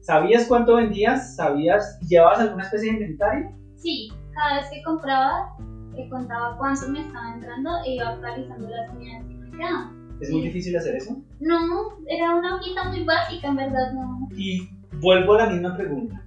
[0.00, 1.36] ¿Sabías cuánto vendías?
[1.36, 1.98] ¿Sabías?
[2.08, 3.52] ¿Llevabas alguna especie de inventario?
[3.76, 5.54] sí, cada vez que compraba,
[5.96, 9.99] eh, contaba cuánto me estaba entrando e iba actualizando las unidades que me quedaban.
[10.20, 11.16] Es muy difícil hacer eso.
[11.40, 14.28] No, era una hojita muy básica, en verdad, no.
[14.36, 14.68] Y
[15.00, 16.22] vuelvo a la misma pregunta.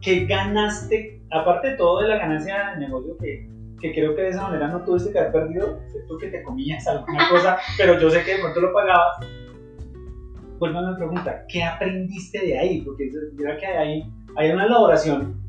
[0.00, 3.48] ¿Qué ganaste, aparte de todo de la ganancia del negocio que,
[3.80, 6.86] que creo que de esa manera no tuviste que haber perdido, excepto que te comías
[6.86, 9.26] alguna cosa, pero yo sé que de pronto lo pagabas?
[10.58, 12.82] Vuelvo a mi pregunta, ¿qué aprendiste de ahí?
[12.82, 15.40] Porque mira que hay, hay una elaboración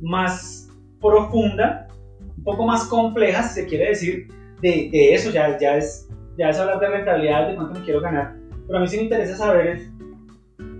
[0.00, 0.70] más
[1.00, 1.88] profunda,
[2.36, 4.28] un poco más compleja, si se quiere decir,
[4.60, 6.08] de, de eso, ya, ya, es,
[6.40, 8.32] ya es hablar de rentabilidad, de cuánto me quiero ganar.
[8.66, 9.90] Pero a mí sí me interesa saber es,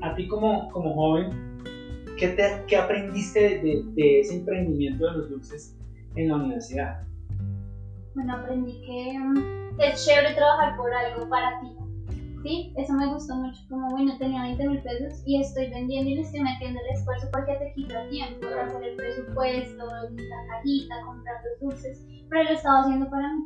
[0.01, 1.29] a ti como, como joven,
[2.17, 5.75] ¿qué, te- qué aprendiste de, de- de ese emprendimiento de los dulces
[6.15, 7.01] en la universidad?
[8.15, 11.77] Bueno, aprendí que mm, es chévere trabajar por algo para ti.
[12.43, 13.61] Sí, eso me gustó mucho.
[13.69, 17.29] Como, bueno, tenía 20 mil pesos y estoy vendiendo y le estoy metiendo el esfuerzo
[17.31, 22.81] porque te quita tiempo hacer el presupuesto, la cajita, comprar los dulces, pero lo estaba
[22.81, 23.43] haciendo para mí.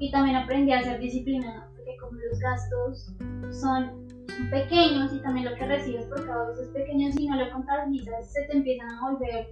[0.00, 3.14] Y también aprendí a ser disciplinada porque como los gastos
[3.52, 4.08] son
[4.50, 8.32] pequeños y también lo que recibes por cada uno es pequeño, si no lo contabilizas,
[8.32, 9.50] se te empiezan a volver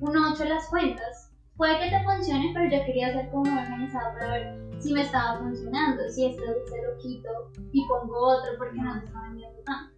[0.00, 1.32] un 8 las cuentas.
[1.56, 5.38] Puede que te funcione, pero yo quería ser como organizada para ver si me estaba
[5.38, 7.28] funcionando, si este dulce lo quito
[7.72, 9.94] y pongo otro porque no se está vendiendo tanto.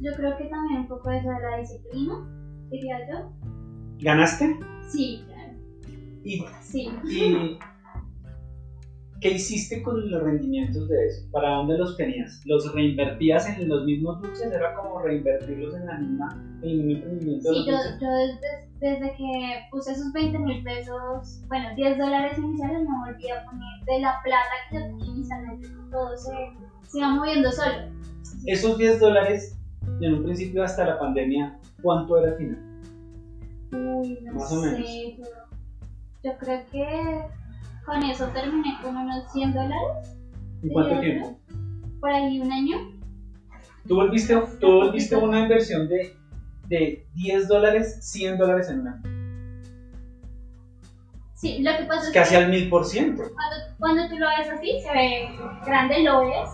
[0.00, 2.14] Yo creo que también un poco eso de la disciplina,
[2.70, 3.30] diría yo.
[4.00, 4.58] ¿Ganaste?
[4.88, 5.52] Sí, claro.
[6.24, 6.90] ¿Y, Sí.
[7.04, 7.58] y
[9.22, 11.22] qué hiciste con los rendimientos de eso?
[11.30, 12.42] ¿Para dónde los tenías?
[12.44, 14.50] ¿Los reinvertías en los mismos dulces?
[14.52, 16.28] ¿Era como reinvertirlos en, la misma,
[16.62, 18.00] en el mismo emprendimiento de Sí, los yo, dulces?
[18.00, 23.30] yo desde, desde que puse esos 20 mil pesos, bueno, 10 dólares iniciales, no volví
[23.30, 26.30] a poner de la plata que yo tenía inicialmente, todo se,
[26.88, 27.74] se iba moviendo solo.
[28.46, 29.56] Esos 10 dólares,
[30.00, 32.58] en un principio hasta la pandemia, ¿cuánto era al final?
[33.72, 34.90] Uy, no Más o sé, menos.
[35.16, 35.30] pero
[36.24, 37.41] yo creo que
[37.84, 40.16] con eso terminé con unos 100 dólares.
[40.62, 41.38] ¿En cuánto tiempo?
[42.00, 42.76] Por ahí un año.
[43.86, 46.16] Tú volviste, tú volviste una inversión de,
[46.68, 49.02] de 10 dólares, 100 dólares en un año.
[51.34, 52.70] Sí, lo que pasa es Casi que al 1000%.
[52.70, 53.32] cuando,
[53.78, 55.28] cuando tú lo ves así, se ve
[55.66, 56.48] grande, lo ves,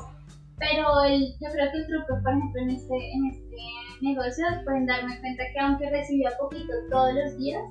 [0.59, 3.57] pero el, yo creo que el truco, por ejemplo, en este, en este
[4.01, 7.63] negocio, pueden darme cuenta que aunque recibía poquito todos los días,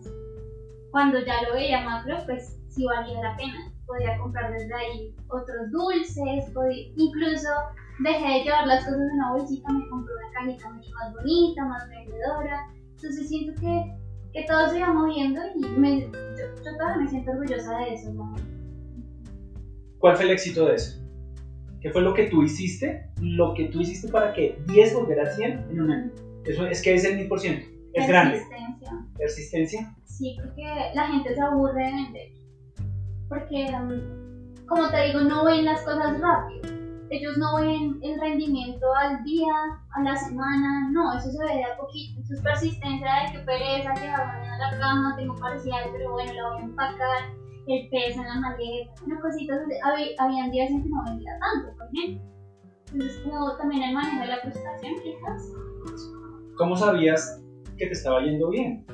[0.98, 3.72] cuando ya lo veía macro, pues sí valía la pena.
[3.86, 7.50] Podía comprar desde ahí otros dulces, podía- incluso
[8.04, 11.66] dejé de llevar las cosas en una bolsita, me compré una cajita mucho más bonita,
[11.66, 12.68] más vendedora.
[12.96, 13.94] Entonces siento que,
[14.34, 16.10] que todo se iba moviendo y me, yo,
[16.66, 18.12] yo todavía me siento orgullosa de eso.
[18.14, 18.36] ¿no?
[20.00, 21.00] ¿Cuál fue el éxito de eso?
[21.80, 23.12] ¿Qué fue lo que tú hiciste?
[23.22, 26.12] Lo que tú hiciste para que 10 volviera a 100 en un año.
[26.44, 27.64] Eso es que es el 1000%.
[27.94, 28.38] Es grande.
[28.40, 29.06] Persistencia.
[29.16, 29.97] Persistencia.
[30.18, 30.64] Sí, porque
[30.96, 32.28] la gente se aburre de vender.
[33.30, 36.76] Porque, um, como te digo, no ven las cosas rápido.
[37.10, 39.54] Ellos no ven el rendimiento al día,
[39.96, 42.20] a la semana, no, eso se ve de a poquito.
[42.20, 46.58] Entonces, persistencia de que pereza, llegar mañana la cama, tengo parcial, pero bueno, la voy
[46.62, 47.18] a empacar,
[47.68, 49.20] el peso en la maleta, una.
[49.86, 52.28] Habí- Habían días en que no vendía tanto, por ejemplo.
[52.92, 55.52] Entonces, como también el manejo de la frustración, quizás.
[56.58, 57.42] ¿Cómo sabías
[57.78, 58.86] que te estaba yendo bien?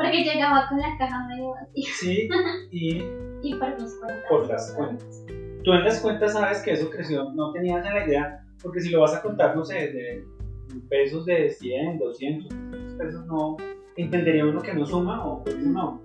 [0.00, 2.28] Porque llegaba con la caja medio vacía Sí,
[2.70, 3.02] y
[3.42, 4.24] y por mis cuentas.
[4.28, 5.24] por las cuentas.
[5.64, 9.00] Tú en las cuentas sabes que eso creció, no tenías la idea, porque si lo
[9.00, 10.24] vas a contar, no sé, de
[10.88, 13.56] pesos de 100, 200, 300 pesos, no
[13.96, 16.02] entendería uno que no suma o pues no.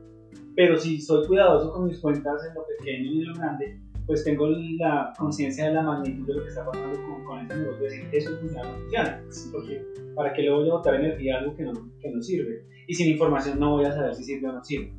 [0.56, 4.24] Pero si soy cuidadoso con mis cuentas en lo pequeño y en lo grande, pues
[4.24, 7.84] tengo la conciencia de la magnitud de lo que está pasando con, con este negocio,
[7.84, 9.24] decir, eso funciona funciona.
[9.52, 12.64] Porque para qué le voy a botar energía a algo que no, que no sirve.
[12.88, 14.94] Y sin información no voy a saber si sirve o no sirve.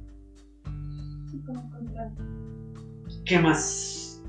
[1.30, 2.36] Sí, como control.
[3.26, 4.22] ¿qué más?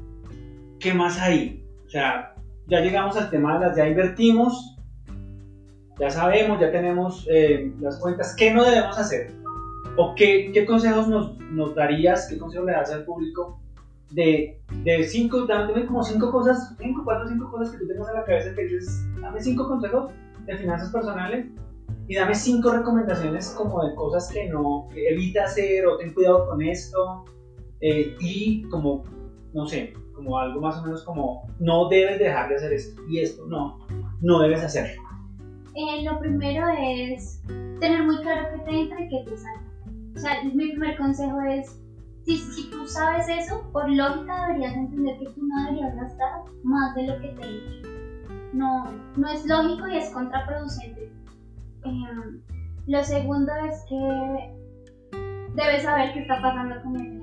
[0.80, 1.64] ¿Qué más hay?
[1.86, 2.36] O sea,
[2.68, 4.76] ya llegamos al tema de las, ya invertimos,
[6.00, 9.32] ya sabemos, ya tenemos eh, las cuentas, ¿qué no debemos hacer?
[9.96, 13.60] ¿O qué, qué consejos nos, nos, darías, qué consejos le das al público
[14.12, 18.16] de, de cinco, dame como cinco cosas, cinco, cuatro, cinco cosas que tú tengas en
[18.16, 20.12] la cabeza que dices, dame cinco consejos
[20.46, 21.48] de finanzas personales
[22.08, 26.46] y dame cinco recomendaciones como de cosas que no, que evita hacer o ten cuidado
[26.48, 27.26] con esto
[27.82, 29.04] eh, y como,
[29.54, 33.20] no sé, como algo más o menos como no debes dejar de hacer esto y
[33.20, 33.78] esto no,
[34.22, 35.02] no debes hacerlo.
[35.76, 37.40] Eh, lo primero es
[37.80, 39.60] tener muy claro qué te entra y qué te sale.
[40.16, 41.80] O sea, mi primer consejo es,
[42.26, 46.96] si, si tú sabes eso, por lógica deberías entender que tú no deberías gastar más
[46.96, 47.92] de lo que te entra.
[48.54, 48.86] No,
[49.18, 51.07] no es lógico y es contraproducente.
[51.88, 52.42] Em,
[52.88, 54.54] lo segundo es que
[55.56, 57.18] debes saber qué está pasando con el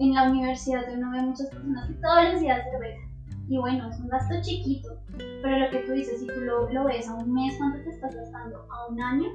[0.00, 3.06] en la universidad uno ve muchas personas que todos los días cerveza.
[3.48, 4.98] Y bueno, es un gasto chiquito,
[5.42, 7.90] pero lo que tú dices, si tú lo, lo ves a un mes, ¿cuánto te
[7.90, 8.64] estás gastando?
[8.70, 9.28] A un año,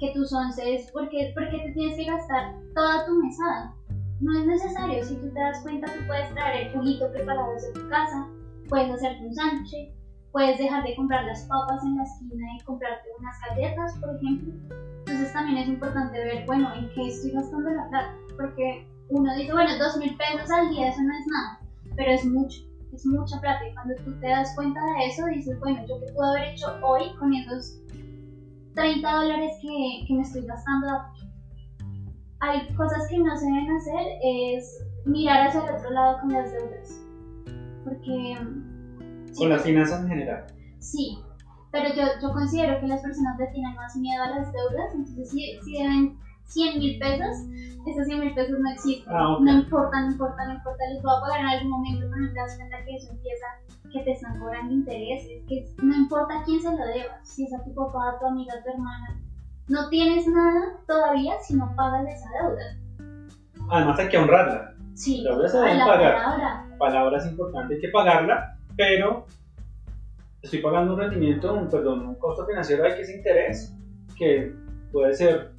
[0.00, 3.74] que tus once es porque, porque te tienes que gastar toda tu mesada.
[4.20, 7.72] No es necesario, si tú te das cuenta, tú puedes traer el juguito preparado desde
[7.72, 8.28] tu casa,
[8.68, 9.92] puedes hacerte un sándwich,
[10.32, 14.52] puedes dejar de comprar las papas en la esquina y comprarte unas galletas, por ejemplo.
[15.00, 19.52] Entonces también es importante ver, bueno, en qué estoy gastando la plata, porque uno dice,
[19.52, 21.60] bueno, dos mil pesos al día, eso no es nada,
[21.96, 22.60] pero es mucho,
[22.92, 23.66] es mucha plata.
[23.66, 26.66] Y cuando tú te das cuenta de eso, dices, bueno, yo qué puedo haber hecho
[26.82, 27.80] hoy con esos
[28.74, 30.88] 30 dólares que, que me estoy gastando.
[32.40, 36.52] Hay cosas que no se deben hacer, es mirar hacia el otro lado con las
[36.52, 37.00] deudas.
[37.84, 38.67] Porque...
[39.38, 40.46] Con las finanzas en general.
[40.78, 41.18] Sí,
[41.70, 45.30] pero yo, yo considero que las personas le tienen más miedo a las deudas, entonces
[45.30, 47.36] sí, sí deben 100 mil pesos,
[47.86, 49.14] esos 100 mil pesos no existen.
[49.14, 52.22] Ah, no importa, no importa, no importa, les voy a pagar en algún momento, pero
[52.22, 53.46] no te das cuenta que eso empieza,
[53.92, 57.62] que te están cobrando intereses, que no importa quién se lo debas, si es a
[57.62, 59.20] tu papá, a tu amiga, a tu hermana.
[59.68, 63.68] No tienes nada todavía si no pagas esa deuda.
[63.70, 64.74] Además hay que honrarla.
[64.94, 66.14] Sí, la deuda se debe pagar.
[66.14, 66.66] Palabra.
[66.78, 69.26] palabra es importante, hay que pagarla, pero
[70.40, 73.76] estoy pagando un rendimiento, un, perdón, un costo financiero que es interés,
[74.16, 74.54] que
[74.92, 75.50] puede ser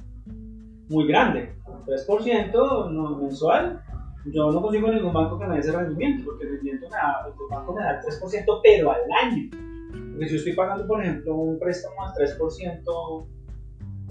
[0.87, 1.53] muy grande.
[1.85, 3.83] 3% no, mensual,
[4.25, 7.25] yo no consigo ningún banco que me dé ese rendimiento, porque el rendimiento me da,
[7.27, 9.49] el me da el 3%, pero al año.
[10.11, 13.27] Porque si yo estoy pagando, por ejemplo, un préstamo al 3%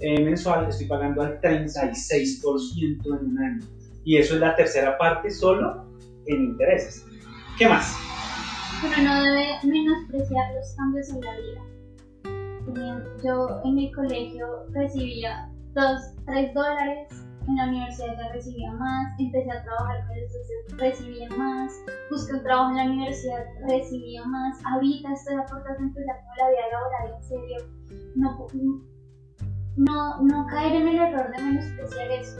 [0.01, 3.65] eh, mensual, estoy pagando al 36% en un año.
[4.05, 5.85] Y eso es la tercera parte solo
[6.27, 7.05] en intereses.
[7.57, 7.95] ¿Qué más?
[8.81, 11.61] Pero no debe menospreciar los cambios en la vida.
[13.23, 15.85] Yo en mi colegio recibía 2,
[16.25, 17.07] 3 dólares,
[17.47, 21.73] en la universidad ya recibía más, empecé a trabajar con el recibía más,
[22.11, 27.15] busqué un trabajo en la universidad, recibía más, ahorita estoy a puertas la vida laboral,
[27.17, 27.57] en serio,
[29.77, 32.37] no, no caer en el error de menospreciar eso.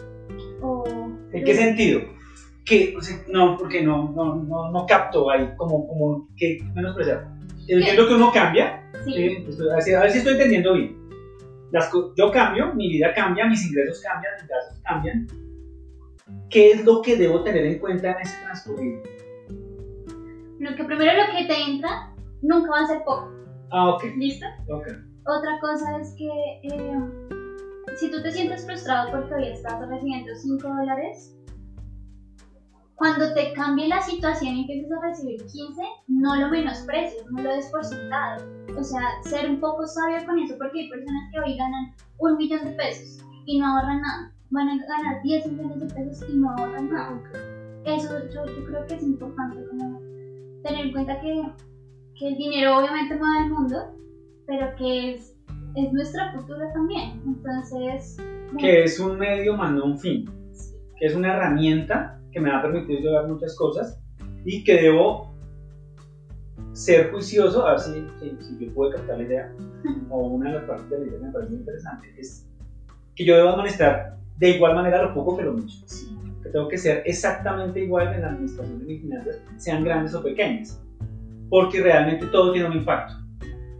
[1.32, 2.02] ¿En qué sentido?
[2.70, 2.96] Que,
[3.28, 7.28] no, porque no, no, no, no capto ahí, como, como que menospreciar.
[7.68, 9.46] Entiendo que uno cambia, sí.
[9.68, 11.00] a ver si estoy entendiendo bien
[12.16, 15.28] yo cambio, mi vida cambia, mis ingresos cambian, mis gastos cambian.
[16.50, 19.02] ¿Qué es lo que debo tener en cuenta en ese transcurrir?
[20.60, 23.32] Lo que primero lo que te entra nunca va a ser poco.
[23.72, 24.04] Ah, ok.
[24.18, 24.46] ¿Listo?
[24.70, 24.88] Ok.
[25.26, 26.28] Otra cosa es que
[26.64, 27.00] eh,
[27.98, 31.39] si tú te sientes frustrado porque hoy estás recibiendo 5 dólares,
[33.00, 37.56] cuando te cambie la situación y empieces a recibir 15, no lo menosprecies, no lo
[37.56, 38.46] des por sentado.
[38.78, 42.36] O sea, ser un poco sabio con eso, porque hay personas que hoy ganan un
[42.36, 44.34] millón de pesos y no ahorran nada.
[44.50, 47.24] Van a ganar 10 millones de pesos y no ahorran nada.
[47.86, 50.02] Eso yo, creo que es importante como
[50.64, 51.42] tener en cuenta que,
[52.16, 53.78] que el dinero obviamente mueve el mundo,
[54.46, 55.38] pero que es,
[55.76, 57.22] es nuestra cultura también.
[57.26, 58.18] Entonces...
[58.58, 60.30] Que es un medio más no un fin.
[60.98, 64.00] Que es una herramienta que me va a permitir llevar muchas cosas
[64.46, 65.34] y que debo
[66.74, 69.54] ser juicioso, a ver si, si, yo puedo captar la idea,
[70.10, 72.48] o una de las partes de la idea que me parece interesante, es
[73.16, 75.78] que yo debo administrar de igual manera lo poco que lo mucho.
[76.42, 80.24] Que tengo que ser exactamente igual en la administración de mis finanzas, sean grandes o
[80.24, 80.82] pequeñas,
[81.50, 83.16] porque realmente todo tiene un impacto.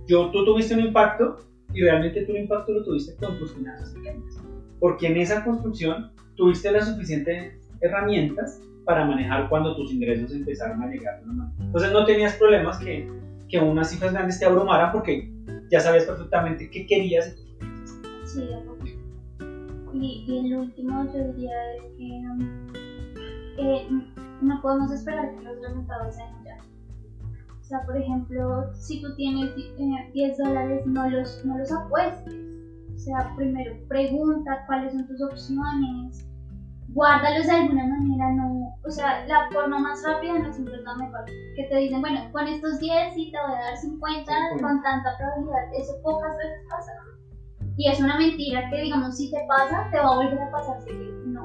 [0.08, 1.38] Yo, tú tuviste un impacto
[1.74, 4.42] y realmente tu impacto lo tuviste con tus finanzas pequeñas,
[4.80, 10.88] porque en esa construcción tuviste la suficiente herramientas para manejar cuando tus ingresos empezaron a
[10.88, 11.22] llegar.
[11.60, 13.08] Entonces no tenías problemas que,
[13.48, 15.32] que unas cifras grandes te abrumaran porque
[15.70, 17.36] ya sabías perfectamente qué querías.
[18.26, 18.50] Sí,
[19.94, 22.22] y, y el último yo diría es que
[24.42, 26.58] no podemos esperar que los resultados sean ya.
[27.60, 32.34] O sea, por ejemplo, si tú tienes 10 eh, dólares, no los, no los apuestes.
[32.96, 36.29] O sea, primero pregunta cuáles son tus opciones,
[36.94, 40.96] guárdalos de alguna manera, no, o sea, la forma más rápida no siempre es la
[40.96, 41.26] mejor.
[41.56, 44.32] Que te dicen, bueno, con estos 10 y te voy a dar 50
[44.62, 46.92] con tanta probabilidad, eso pocas veces pasa.
[47.78, 50.84] Y es una mentira que, digamos, si te pasa, te va a volver a pasar,
[50.86, 50.94] que
[51.28, 51.44] no.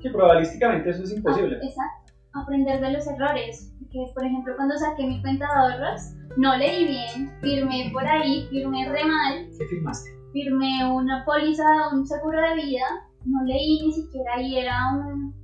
[0.00, 1.58] Que probabilísticamente eso es imposible.
[1.60, 3.74] Ah, exacto, aprender de los errores.
[3.90, 8.46] Que, por ejemplo, cuando saqué mi cuenta de ahorros, no leí bien, firmé por ahí,
[8.48, 9.48] firmé re mal.
[9.58, 10.10] ¿Qué firmaste?
[10.32, 12.84] Firmé una póliza, un seguro de vida,
[13.28, 15.34] no leí ni siquiera y era un,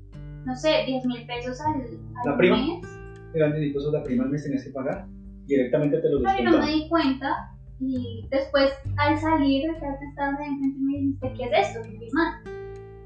[0.44, 2.56] no sé, 10 mil pesos al, al ¿La prima?
[2.56, 2.86] mes.
[3.34, 5.06] Eran pesos la prima al mes tenías que pagar.
[5.46, 6.66] Directamente te lo Pero no me descontaban.
[6.68, 7.28] di cuenta
[7.80, 11.80] y después al salir, sea, te estabas ahí enfrente y me dijiste, ¿qué es esto?
[11.82, 12.50] ¿Qué firmaste?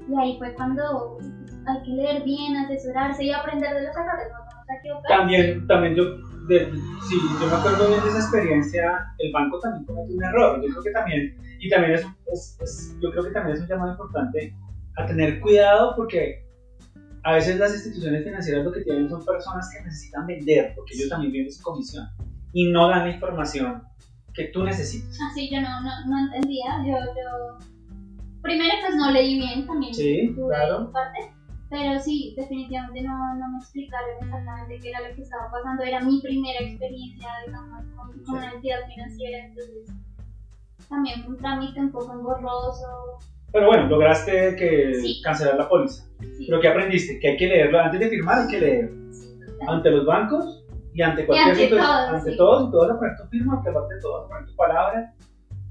[0.07, 4.27] Y ahí fue cuando pues, hay que leer bien, asesorarse y aprender de los errores,
[4.31, 5.17] no vamos a equivocar.
[5.19, 6.03] También, también yo,
[6.47, 6.71] de,
[7.07, 10.61] sí, yo me acuerdo bien de esa experiencia, el banco también comete un error.
[10.61, 13.67] Yo creo que también, y también es, es- es- yo creo que también es un
[13.67, 14.53] llamado importante
[14.99, 16.45] a tener cuidado porque
[17.23, 21.09] a veces las instituciones financieras lo que tienen son personas que necesitan vender, porque ellos
[21.09, 22.07] también viven su comisión
[22.53, 23.83] y no dan la información
[24.33, 25.17] que tú necesitas.
[25.31, 27.57] Así yo no, no, no entendía, yo, yo,
[28.41, 29.93] primero pues no leí bien también.
[29.93, 30.91] Sí, claro.
[30.91, 31.33] parte,
[31.69, 35.83] pero sí, definitivamente no, no me explicaron exactamente qué era lo que estaba pasando.
[35.83, 39.91] Era mi primera experiencia, digamos, con, con una entidad financiera, entonces
[40.87, 43.19] también fue un trámite un poco engorroso.
[43.51, 45.21] Pero bueno, lograste que Sí.
[45.23, 46.05] cancelar la póliza.
[46.37, 47.19] Sí, Pero ¿qué aprendiste?
[47.19, 48.91] Que hay que leerlo antes de firmar, hay que leer.
[49.67, 52.37] ante los bancos y ante cualquier ante situación, todos, ante sí.
[52.37, 55.13] todos, y a poner tu firma, todo vas a poner tu palabra,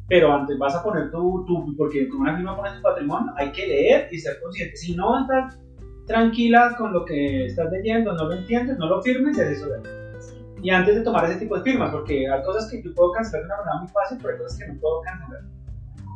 [0.08, 3.50] pero antes vas a poner tu, tu porque con una firma pones tu patrimonio, hay
[3.50, 4.76] que leer y ser consciente.
[4.76, 5.58] Si no estás
[6.06, 9.80] tranquila con lo que estás leyendo, no lo entiendes, no lo firmes y asesorar.
[10.62, 13.42] Y antes de tomar ese tipo de firmas, porque hay cosas que yo puedo cancelar
[13.42, 15.42] de una manera muy fácil, pero hay cosas que no puedo cancelar.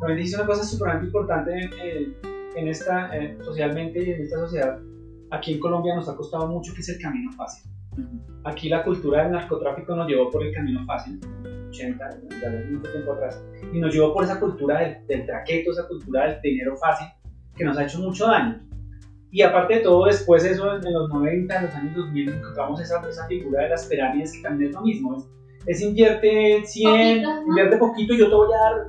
[0.03, 2.13] También dice una cosa súper importante eh,
[2.57, 4.81] en esta, eh, socialmente y en esta sociedad,
[5.31, 7.71] aquí en Colombia nos ha costado mucho que es el camino fácil.
[8.43, 11.21] Aquí la cultura del narcotráfico nos llevó por el camino fácil,
[11.69, 15.71] 80, ya hace mucho tiempo atrás, y nos llevó por esa cultura del, del traqueto,
[15.71, 17.07] esa cultura del dinero fácil,
[17.55, 18.61] que nos ha hecho mucho daño.
[19.31, 23.09] Y aparte de todo, después eso, en los 90, en los años 2000, encontramos esa,
[23.09, 25.25] esa figura de las pirámides, que también es lo mismo,
[25.67, 27.47] es, invierte 100, Poquito, ¿no?
[27.49, 28.89] invierte poquito y yo te voy a dar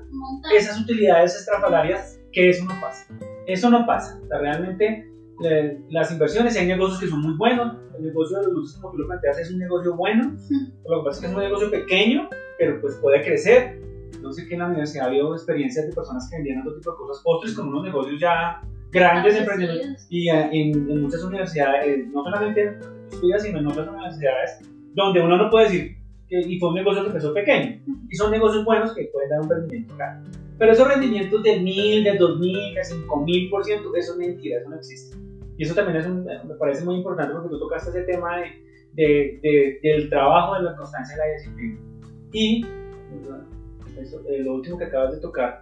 [0.56, 3.08] esas utilidades estrafalarias, que eso no pasa.
[3.48, 4.20] Eso no pasa.
[4.24, 5.10] O sea, realmente
[5.44, 7.78] eh, las inversiones, hay negocios que son muy buenos.
[7.98, 10.36] El negocio de los dulces, como tú lo planteas, es un negocio bueno.
[10.88, 13.80] Lo que pasa es que es un negocio pequeño, pero pues puede crecer.
[14.22, 16.92] No sé que en la universidad ha habido experiencias de personas que vendían otro tipo
[16.92, 18.62] de cosas, postres con unos negocios ya
[18.92, 20.08] grandes, emprendimientos.
[20.10, 22.80] Y eh, en, en muchas universidades, no solamente en
[23.12, 24.60] estudias, sino en otras universidades,
[24.94, 26.03] donde uno no puede decir
[26.42, 27.82] y fue un negocio que empezó pequeño.
[28.10, 30.30] Y son negocios buenos que pueden dar un rendimiento grande.
[30.58, 34.70] Pero esos rendimientos de 1000, de 2000, de 5000 por ciento, eso es mentira, eso
[34.70, 35.18] no existe.
[35.58, 38.46] Y eso también es un- me parece muy importante porque tú tocaste ese tema de,
[38.94, 41.80] de- de- del trabajo, de la constancia y la disciplina.
[42.32, 42.66] Y
[44.00, 45.60] eso, eh, lo último que acabas de tocar,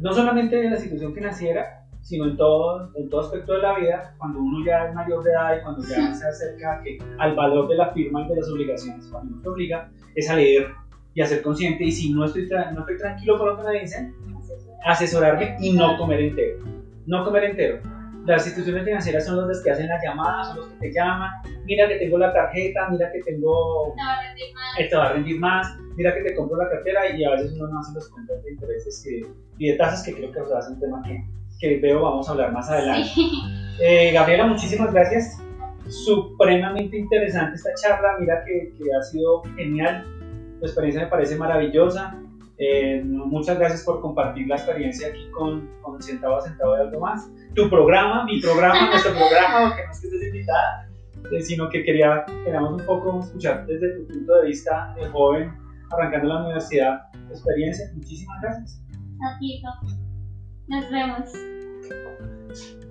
[0.00, 4.14] no solamente en la institución financiera, sino en todo, en todo aspecto de la vida,
[4.18, 7.68] cuando uno ya es mayor de edad y cuando ya se acerca que- al valor
[7.68, 10.66] de la firma y de las obligaciones, cuando uno se obliga, es a leer
[11.14, 11.84] y a ser consciente.
[11.84, 14.14] Y si no estoy, no estoy tranquilo con lo que me dicen,
[14.84, 16.58] asesorarme y no comer entero.
[17.06, 17.78] No comer entero.
[18.26, 21.30] Las instituciones financieras son las que hacen las llamadas, son los que te llaman.
[21.64, 24.78] Mira que tengo la tarjeta, mira que tengo, Te va a rendir más.
[24.78, 27.66] esto va a rendir más, mira que te compro la cartera y a veces uno
[27.68, 29.26] no hace los cuentas de intereses que-
[29.58, 31.24] y de tasas que creo que o sea, es un tema que,
[31.62, 33.08] que veo vamos a hablar más adelante.
[33.14, 33.30] Sí.
[33.80, 35.42] Eh, Gabriela, muchísimas gracias.
[35.88, 38.16] Supremamente interesante esta charla.
[38.20, 40.04] Mira que, que ha sido genial.
[40.60, 42.18] Tu experiencia me parece maravillosa.
[42.58, 47.00] Eh, muchas gracias por compartir la experiencia aquí con, con Centavo a Centavo de algo
[47.00, 47.30] más.
[47.54, 50.88] Tu programa, mi programa, nuestro programa, porque no es que estés invitada,
[51.32, 55.52] eh, sino que quería, queríamos un poco escuchar desde tu punto de vista de joven,
[55.90, 57.86] arrancando la universidad, tu experiencia.
[57.94, 58.84] Muchísimas gracias.
[60.68, 61.51] Nos vemos.
[62.54, 62.81] ち。